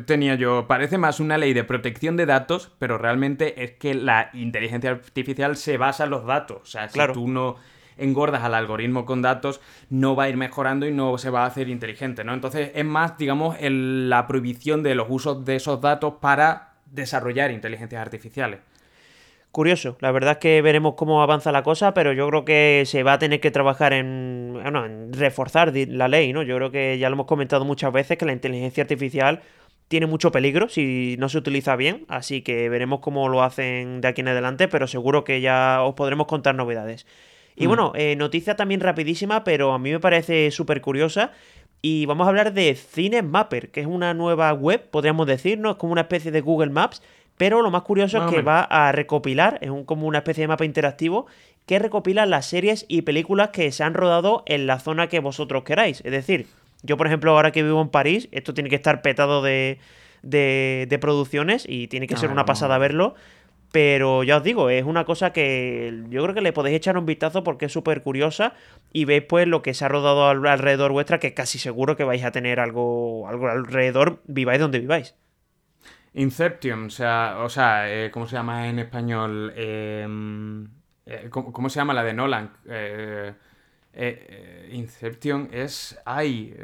[0.07, 4.31] tenía yo, parece más una ley de protección de datos, pero realmente es que la
[4.33, 6.63] inteligencia artificial se basa en los datos.
[6.63, 7.57] O sea, si tú no
[7.99, 9.61] engordas al algoritmo con datos,
[9.91, 12.33] no va a ir mejorando y no se va a hacer inteligente, ¿no?
[12.33, 18.01] Entonces es más, digamos, la prohibición de los usos de esos datos para desarrollar inteligencias
[18.01, 18.61] artificiales
[19.57, 19.97] curioso.
[20.01, 23.15] La verdad es que veremos cómo avanza la cosa, pero yo creo que se va
[23.15, 26.43] a tener que trabajar en, bueno, en reforzar la ley, ¿no?
[26.43, 29.41] Yo creo que ya lo hemos comentado muchas veces que la inteligencia artificial
[29.89, 34.09] tiene mucho peligro si no se utiliza bien, así que veremos cómo lo hacen de
[34.09, 37.07] aquí en adelante, pero seguro que ya os podremos contar novedades.
[37.57, 37.69] Y mm.
[37.69, 41.33] bueno, eh, noticia también rapidísima, pero a mí me parece súper curiosa.
[41.81, 45.71] Y vamos a hablar de CineMapper, que es una nueva web, podríamos decir, ¿no?
[45.71, 47.01] Es como una especie de Google Maps,
[47.37, 50.49] pero lo más curioso es que va a recopilar, es un, como una especie de
[50.49, 51.27] mapa interactivo,
[51.67, 55.65] que recopila las series y películas que se han rodado en la zona que vosotros
[55.65, 56.01] queráis.
[56.05, 56.47] Es decir,
[56.83, 59.79] yo por ejemplo ahora que vivo en París, esto tiene que estar petado de,
[60.23, 63.15] de, producciones y tiene que ser una pasada verlo.
[63.73, 67.05] Pero ya os digo, es una cosa que yo creo que le podéis echar un
[67.05, 68.55] vistazo porque es súper curiosa
[68.93, 72.25] y veis pues lo que se ha rodado alrededor vuestra, que casi seguro que vais
[72.25, 75.15] a tener algo, algo alrededor, viváis donde viváis.
[76.17, 79.53] Inception, o sea, o sea eh, ¿cómo se llama en español?
[79.55, 80.67] Em,
[81.05, 82.53] eh, ¿cómo, se llama la de Nolan?
[82.67, 83.35] Eh,
[84.73, 85.99] Inception es...
[86.05, 86.55] ¡Ay!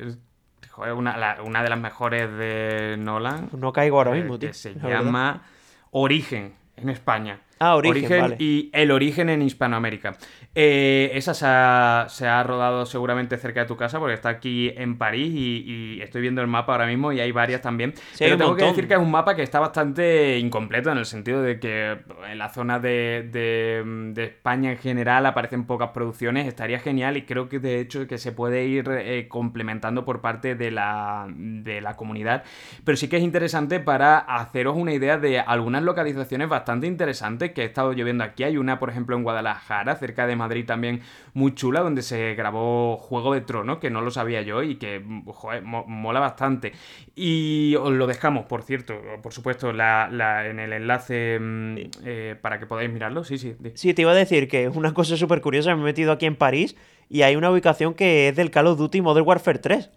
[0.94, 3.50] una, una, de las mejores de Nolan.
[3.52, 4.48] No caigo ahora mismo, tío.
[4.48, 5.42] Que se llama
[5.90, 7.40] Origen en España.
[7.64, 10.16] Ah, origen, y el origen en Hispanoamérica.
[10.52, 15.32] Eh, esa se ha, rodado seguramente cerca de tu casa porque está aquí en París
[15.32, 17.94] y, estoy viendo el mapa ahora mismo y hay varias también.
[18.18, 21.40] Pero tengo que decir que es un mapa que está bastante incompleto en el sentido
[21.40, 21.98] de que
[22.28, 26.48] en la zona de, España en general aparecen pocas producciones.
[26.48, 30.56] Estaría genial y creo que de hecho que se puede ir eh, complementando por parte
[30.56, 32.42] de la, de la comunidad.
[32.84, 37.62] Pero sí que es interesante para haceros una idea de algunas localizaciones bastante interesantes que
[37.62, 38.44] he estado lloviendo aquí.
[38.44, 41.00] Hay una, por ejemplo, en Guadalajara, cerca de Madrid también,
[41.34, 45.02] muy chula, donde se grabó Juego de Tronos, que no lo sabía yo y que,
[45.26, 46.72] joder, mola bastante.
[47.14, 50.08] Y os lo dejamos, por cierto, por supuesto, la,
[50.48, 53.24] en el enlace mm, eh, para que podáis mirarlo.
[53.24, 53.54] Sí, sí.
[53.74, 55.74] Sí, te iba a decir que una cosa súper curiosa.
[55.74, 56.76] Me he metido aquí en París
[57.08, 59.90] y hay una ubicación que es del Call of Duty Modern Warfare 3.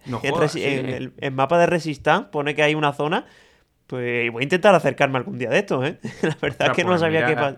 [0.55, 3.25] en, el, en, mapa de Resistance pone que hay una zona
[3.87, 5.97] pues voy a intentar acercarme algún día de esto, ¿eh?
[6.21, 7.57] La verdad es que no pues sabía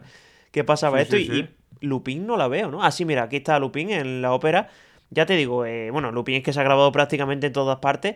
[0.51, 1.49] qué, pasaba esto y,
[1.79, 2.83] Lupin no la veo, ¿no?
[2.83, 4.69] Ah, sí, mira, aquí está Lupin en la ópera.
[5.09, 8.15] Ya te digo, eh, bueno, Lupin es que se ha grabado prácticamente en todas partes,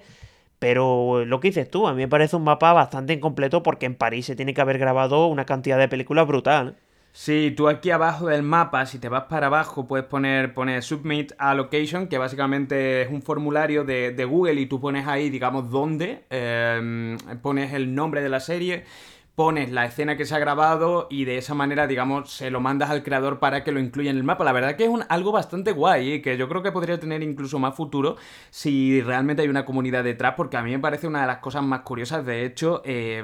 [0.60, 3.96] pero lo que dices tú, a mí me parece un mapa bastante incompleto porque en
[3.96, 6.78] París se tiene que haber grabado una cantidad de películas brutal.
[7.14, 11.34] Sí, tú aquí abajo del mapa, si te vas para abajo, puedes poner, poner Submit
[11.38, 16.24] a Location, que básicamente es un formulario de, Google y tú pones ahí, digamos, dónde,
[16.30, 18.86] em, pones el nombre de la serie,
[19.36, 22.90] pones la escena que se ha grabado y de esa manera, digamos, se lo mandas
[22.90, 24.44] al creador para que lo incluya en el mapa.
[24.44, 27.24] La verdad que es un, algo bastante guay y que yo creo que podría tener
[27.24, 28.18] incluso más futuro
[28.50, 31.64] si realmente hay una comunidad detrás, porque a mí me parece una de las cosas
[31.64, 32.26] más curiosas.
[32.26, 33.24] De hecho, eh,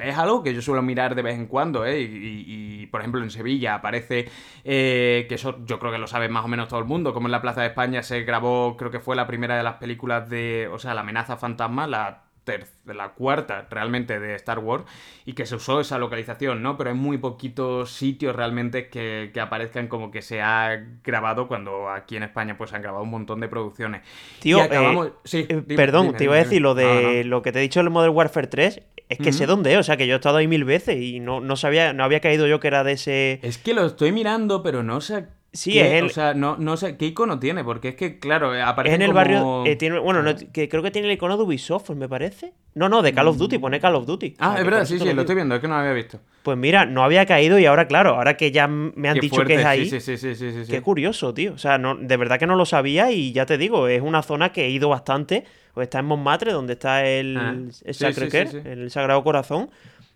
[0.00, 2.00] es algo que yo suelo mirar de vez en cuando, ¿eh?
[2.00, 4.28] Y, por ejemplo, en Sevilla aparece,
[4.64, 7.26] eh, que eso yo creo que lo sabe más o menos todo el mundo, como
[7.28, 10.28] en la Plaza de España se grabó, creo que fue la primera de las películas
[10.28, 14.84] de, o sea, La amenaza fantasma, la de la cuarta realmente de Star Wars
[15.24, 16.76] y que se usó esa localización, ¿no?
[16.76, 22.16] Pero hay muy poquitos sitios realmente que, aparezcan como que se ha grabado cuando aquí
[22.16, 24.02] en España pues han grabado un montón de producciones.
[24.40, 27.62] Tío, eh, sí, eh, perdón, te iba a decir lo de lo que te he
[27.62, 30.16] dicho el Modern Warfare 3, es que sé dónde es, o sea que yo he
[30.16, 32.92] estado ahí mil veces y no, no sabía, no había caído yo que era de
[32.92, 33.40] ese...
[33.42, 36.04] Es que lo estoy mirando, pero no sé Sí, es el...
[36.06, 37.62] O sea, no, no sé, ¿qué icono tiene?
[37.62, 39.66] Porque es que, claro, eh, aparece Es en el barrio...
[39.66, 42.54] Eh, tiene, bueno, que creo que tiene el icono de Ubisoft, me parece.
[42.74, 44.36] No, no, de Call of Duty, pone Call of Duty.
[44.38, 46.20] Ah, es verdad, sí, sí, lo, estoy viendo, es que no lo había visto.
[46.42, 49.56] Pues mira, no había caído y ahora, claro, ahora que ya me han dicho que
[49.56, 49.90] es ahí...
[49.90, 51.52] Sí, sí, sí, sí, Qué curioso, tío.
[51.52, 54.22] O sea, no, de verdad que no lo sabía y ya te digo, es una
[54.22, 55.44] zona que he ido bastante.
[55.74, 59.70] O está en Montmartre, donde está el, ah, el Sagrado Corazón.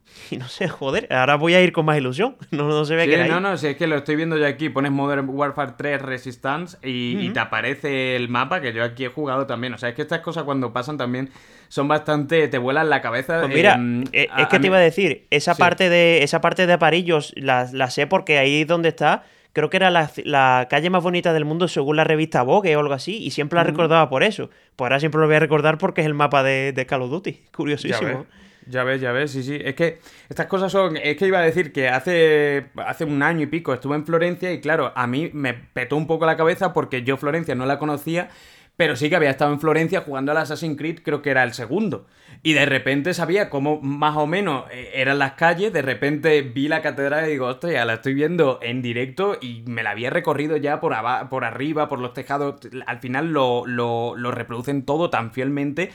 [0.30, 2.36] Y no sé, joder, ahora voy a ir con más ilusión.
[2.50, 3.28] No, no se ve que.
[3.28, 4.68] No, no, si es que lo estoy viendo yo aquí.
[4.68, 9.46] Pones Modern Warfare 3 Resistance y, te aparece el mapa que yo aquí he jugado
[9.46, 9.74] también.
[9.74, 11.30] O sea, es que estas cosas cuando pasan también
[11.68, 12.48] son bastante.
[12.48, 13.40] te vuelan la cabeza.
[13.40, 13.78] Pues mira,
[14.12, 17.66] eh, es que te iba a decir, esa parte de esa parte de aparillos la,
[17.90, 21.66] sé porque ahí es donde está creo que era la, calle más bonita del mundo
[21.66, 24.50] según la revista Vogue o algo así, y siempre la recordaba por eso.
[24.76, 27.10] Pues ahora siempre lo voy a recordar porque es el mapa de, de Call of
[27.10, 27.40] Duty.
[27.54, 28.26] Curiosísimo.
[28.68, 29.58] Ya ves, ya ves, sí, sí.
[29.62, 30.96] Es que estas cosas son.
[30.96, 34.52] Es que iba a decir que hace, hace un año y pico estuve en Florencia
[34.52, 37.78] y, claro, a mí me petó un poco la cabeza porque yo Florencia no la
[37.78, 38.28] conocía,
[38.76, 41.54] pero sí que había estado en Florencia jugando al Assassin's Creed, creo que era el
[41.54, 42.06] segundo.
[42.42, 46.66] Y de repente sabía cómo más o menos eh, eran las calles, de repente vi
[46.66, 50.56] la catedral y digo, ya la estoy viendo en directo y me la había recorrido
[50.56, 50.92] ya por,
[51.30, 52.56] por arriba, por los tejados.
[52.86, 55.92] Al final lo, lo, lo reproducen todo tan fielmente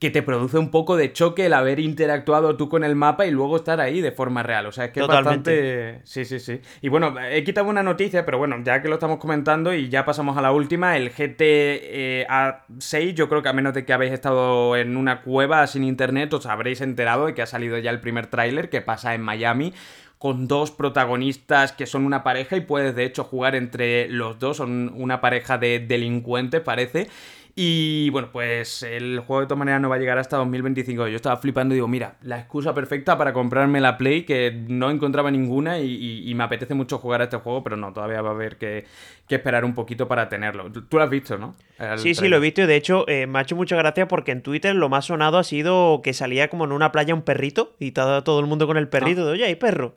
[0.00, 3.30] que te produce un poco de choque el haber interactuado tú con el mapa y
[3.30, 4.64] luego estar ahí de forma real.
[4.64, 6.00] O sea, es que es bastante.
[6.04, 6.60] Sí, sí, sí.
[6.80, 10.06] Y bueno, he quitado una noticia, pero bueno, ya que lo estamos comentando y ya
[10.06, 14.12] pasamos a la última, el GTA 6, yo creo que a menos de que habéis
[14.12, 18.00] estado en una cueva sin internet, os habréis enterado de que ha salido ya el
[18.00, 19.74] primer tráiler que pasa en Miami
[20.16, 24.58] con dos protagonistas que son una pareja y puedes de hecho jugar entre los dos,
[24.58, 27.08] son una pareja de delincuentes parece.
[27.54, 31.08] Y bueno, pues el juego de todas maneras no va a llegar hasta 2025.
[31.08, 34.90] Yo estaba flipando y digo, mira, la excusa perfecta para comprarme la Play, que no
[34.90, 38.32] encontraba ninguna y, me apetece mucho jugar a este juego, pero no, todavía va a
[38.32, 38.86] haber que,
[39.28, 40.70] esperar un poquito para tenerlo.
[40.72, 41.54] Tú lo has visto, ¿no?
[41.96, 44.32] sí, sí, lo he visto y de hecho eh, me ha hecho mucha gracia porque
[44.32, 47.74] en Twitter lo más sonado ha sido que salía como en una playa un perrito
[47.78, 49.94] y todo, todo el mundo con el perrito de, oye, hay perro.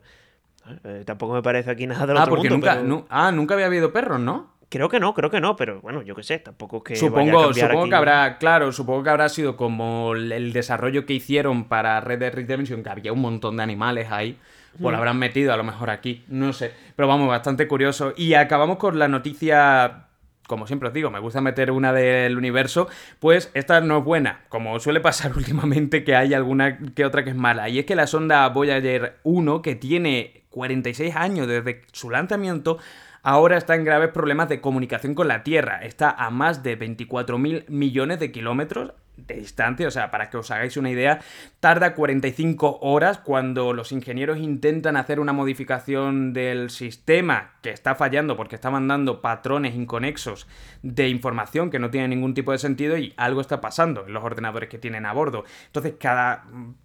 [0.84, 3.92] Eh, tampoco me parece aquí nada del ah, otro porque nunca, ah, nunca había habido
[3.92, 4.53] perros, ¿no?
[4.74, 6.96] Creo que no, creo que no, pero bueno, yo qué sé, tampoco que.
[6.96, 12.00] Supongo, supongo que habrá, claro, supongo que habrá sido como el desarrollo que hicieron para
[12.00, 14.36] Red Dead Redemption, que había un montón de animales ahí.
[14.80, 16.72] Pues lo habrán metido a lo mejor aquí, no sé.
[16.96, 18.14] Pero vamos, bastante curioso.
[18.16, 20.08] Y acabamos con la noticia
[20.48, 22.88] como siempre os digo, me gusta meter una del universo,
[23.20, 27.30] pues esta no es buena, como suele pasar últimamente que hay alguna que otra que
[27.30, 27.68] es mala.
[27.68, 32.78] Y es que la sonda Voyager 1, que tiene 46 años desde su lanzamiento,
[33.24, 35.80] ahora está en graves problemas de comunicación con la Tierra.
[35.82, 40.50] Está a más de 24.000 millones de kilómetros de distancia, o sea, para que os
[40.50, 41.20] hagáis una idea,
[41.60, 48.36] tarda 45 horas cuando los ingenieros intentan hacer una modificación del sistema que está fallando
[48.36, 50.46] porque está mandando patrones inconexos
[50.82, 54.24] de información que no tienen ningún tipo de sentido y algo está pasando en los
[54.24, 55.44] ordenadores que tienen a bordo.
[55.66, 56.44] Entonces, cada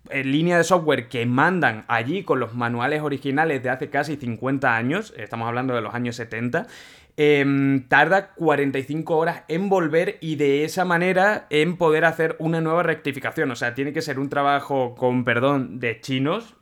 [0.09, 4.75] eh, línea de software que mandan allí con los manuales originales de hace casi 50
[4.75, 6.67] años, estamos hablando de los años 70,
[7.21, 12.81] Em, tarda 45 horas en volver y de esa manera en poder hacer una nueva
[12.81, 13.51] rectificación.
[13.51, 16.55] O sea, tiene que ser un trabajo con perdón de chinos,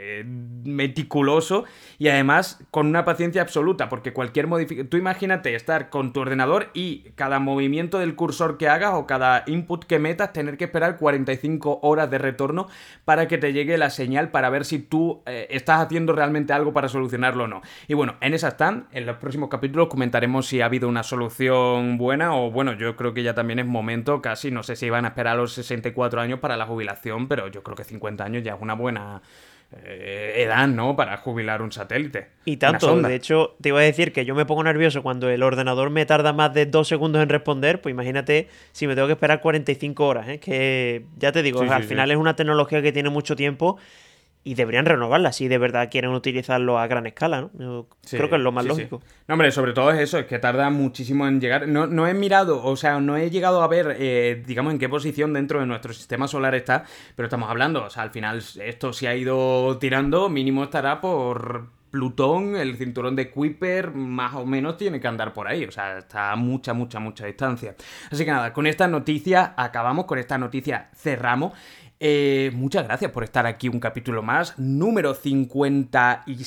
[0.00, 1.64] eh, meticuloso
[1.98, 4.88] y además con una paciencia absoluta, porque cualquier modificación...
[4.88, 9.42] Tú imagínate estar con tu ordenador y cada movimiento del cursor que hagas o cada
[9.46, 12.68] input que metas, tener que esperar 45 horas de retorno
[13.04, 16.72] para que te llegue la señal para ver si tú eh, estás haciendo realmente algo
[16.72, 17.62] para solucionarlo o no.
[17.88, 21.98] Y bueno, en esa están, en los próximos capítulos comentaremos si ha habido una solución
[21.98, 25.06] buena o bueno, yo creo que ya también es momento casi, no sé si van
[25.06, 28.54] a esperar los 64 años para la jubilación, pero yo creo que 50 años ya
[28.54, 29.22] es una buena
[29.70, 30.96] eh, edad, ¿no?
[30.96, 32.28] Para jubilar un satélite.
[32.46, 35.42] Y tanto, de hecho, te iba a decir que yo me pongo nervioso cuando el
[35.42, 39.12] ordenador me tarda más de dos segundos en responder, pues imagínate si me tengo que
[39.12, 40.40] esperar 45 horas, ¿eh?
[40.40, 43.76] Que ya te digo, al final es una tecnología que tiene mucho tiempo
[44.48, 47.50] y deberían renovarla si de verdad quieren utilizarlo a gran escala, ¿no?
[47.58, 49.02] Yo creo que es lo más lógico.
[49.26, 51.68] No, hombre, sobre todo es eso, es que tarda muchísimo en llegar.
[51.68, 54.88] No, no he mirado, o sea, no he llegado a ver, eh, digamos, en qué
[54.88, 56.84] posición dentro de nuestro sistema solar está,
[57.14, 61.66] pero estamos hablando, o sea, al final esto se ha ido tirando, mínimo estará por
[61.90, 65.64] Plutón, el cinturón de Kuiper, más o menos tiene que andar por ahí.
[65.64, 67.74] O sea, está a mucha, mucha, mucha distancia.
[68.10, 71.52] Así que nada, con esta noticia acabamos, con esta noticia cerramos.
[72.00, 76.44] Eh, muchas gracias por estar aquí un capítulo más, número 50 y...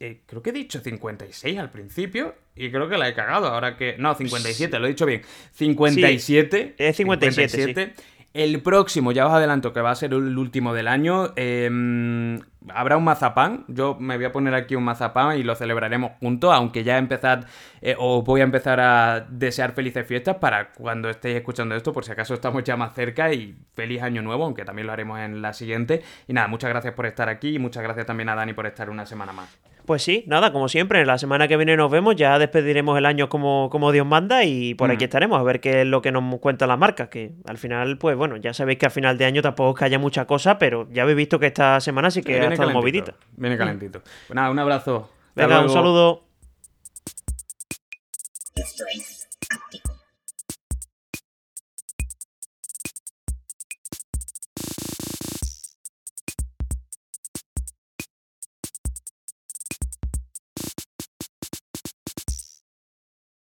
[0.00, 3.76] Eh, creo que he dicho 56 al principio y creo que la he cagado ahora
[3.76, 3.96] que...
[3.98, 5.22] No, 57, lo he dicho bien.
[5.52, 6.74] 57.
[6.78, 7.74] es 57.
[7.74, 7.94] 57.
[8.34, 11.32] El próximo, ya os adelanto que va a ser el último del año.
[11.36, 13.64] Em, habrá un mazapán.
[13.68, 17.46] Yo me voy a poner aquí un mazapán y lo celebraremos juntos, aunque ya empezad,
[17.80, 22.04] eh, os voy a empezar a desear felices fiestas para cuando estéis escuchando esto, por
[22.04, 25.40] si acaso estamos ya más cerca y feliz año nuevo, aunque también lo haremos en
[25.40, 26.02] la siguiente.
[26.26, 28.90] Y nada, muchas gracias por estar aquí y muchas gracias también a Dani por estar
[28.90, 29.73] una semana más.
[29.86, 33.28] Pues sí, nada, como siempre, la semana que viene nos vemos, ya despediremos el año
[33.28, 36.22] como, como Dios manda y por aquí estaremos a ver qué es lo que nos
[36.40, 39.42] cuentan las marcas, que al final, pues bueno, ya sabéis que al final de año
[39.42, 42.40] tampoco es que haya mucha cosa, pero ya habéis visto que esta semana sí que
[42.40, 43.14] ha estado movidita.
[43.36, 44.00] Viene calentito.
[44.00, 45.10] Pues nada, un abrazo.
[45.34, 46.24] Venga, un saludo.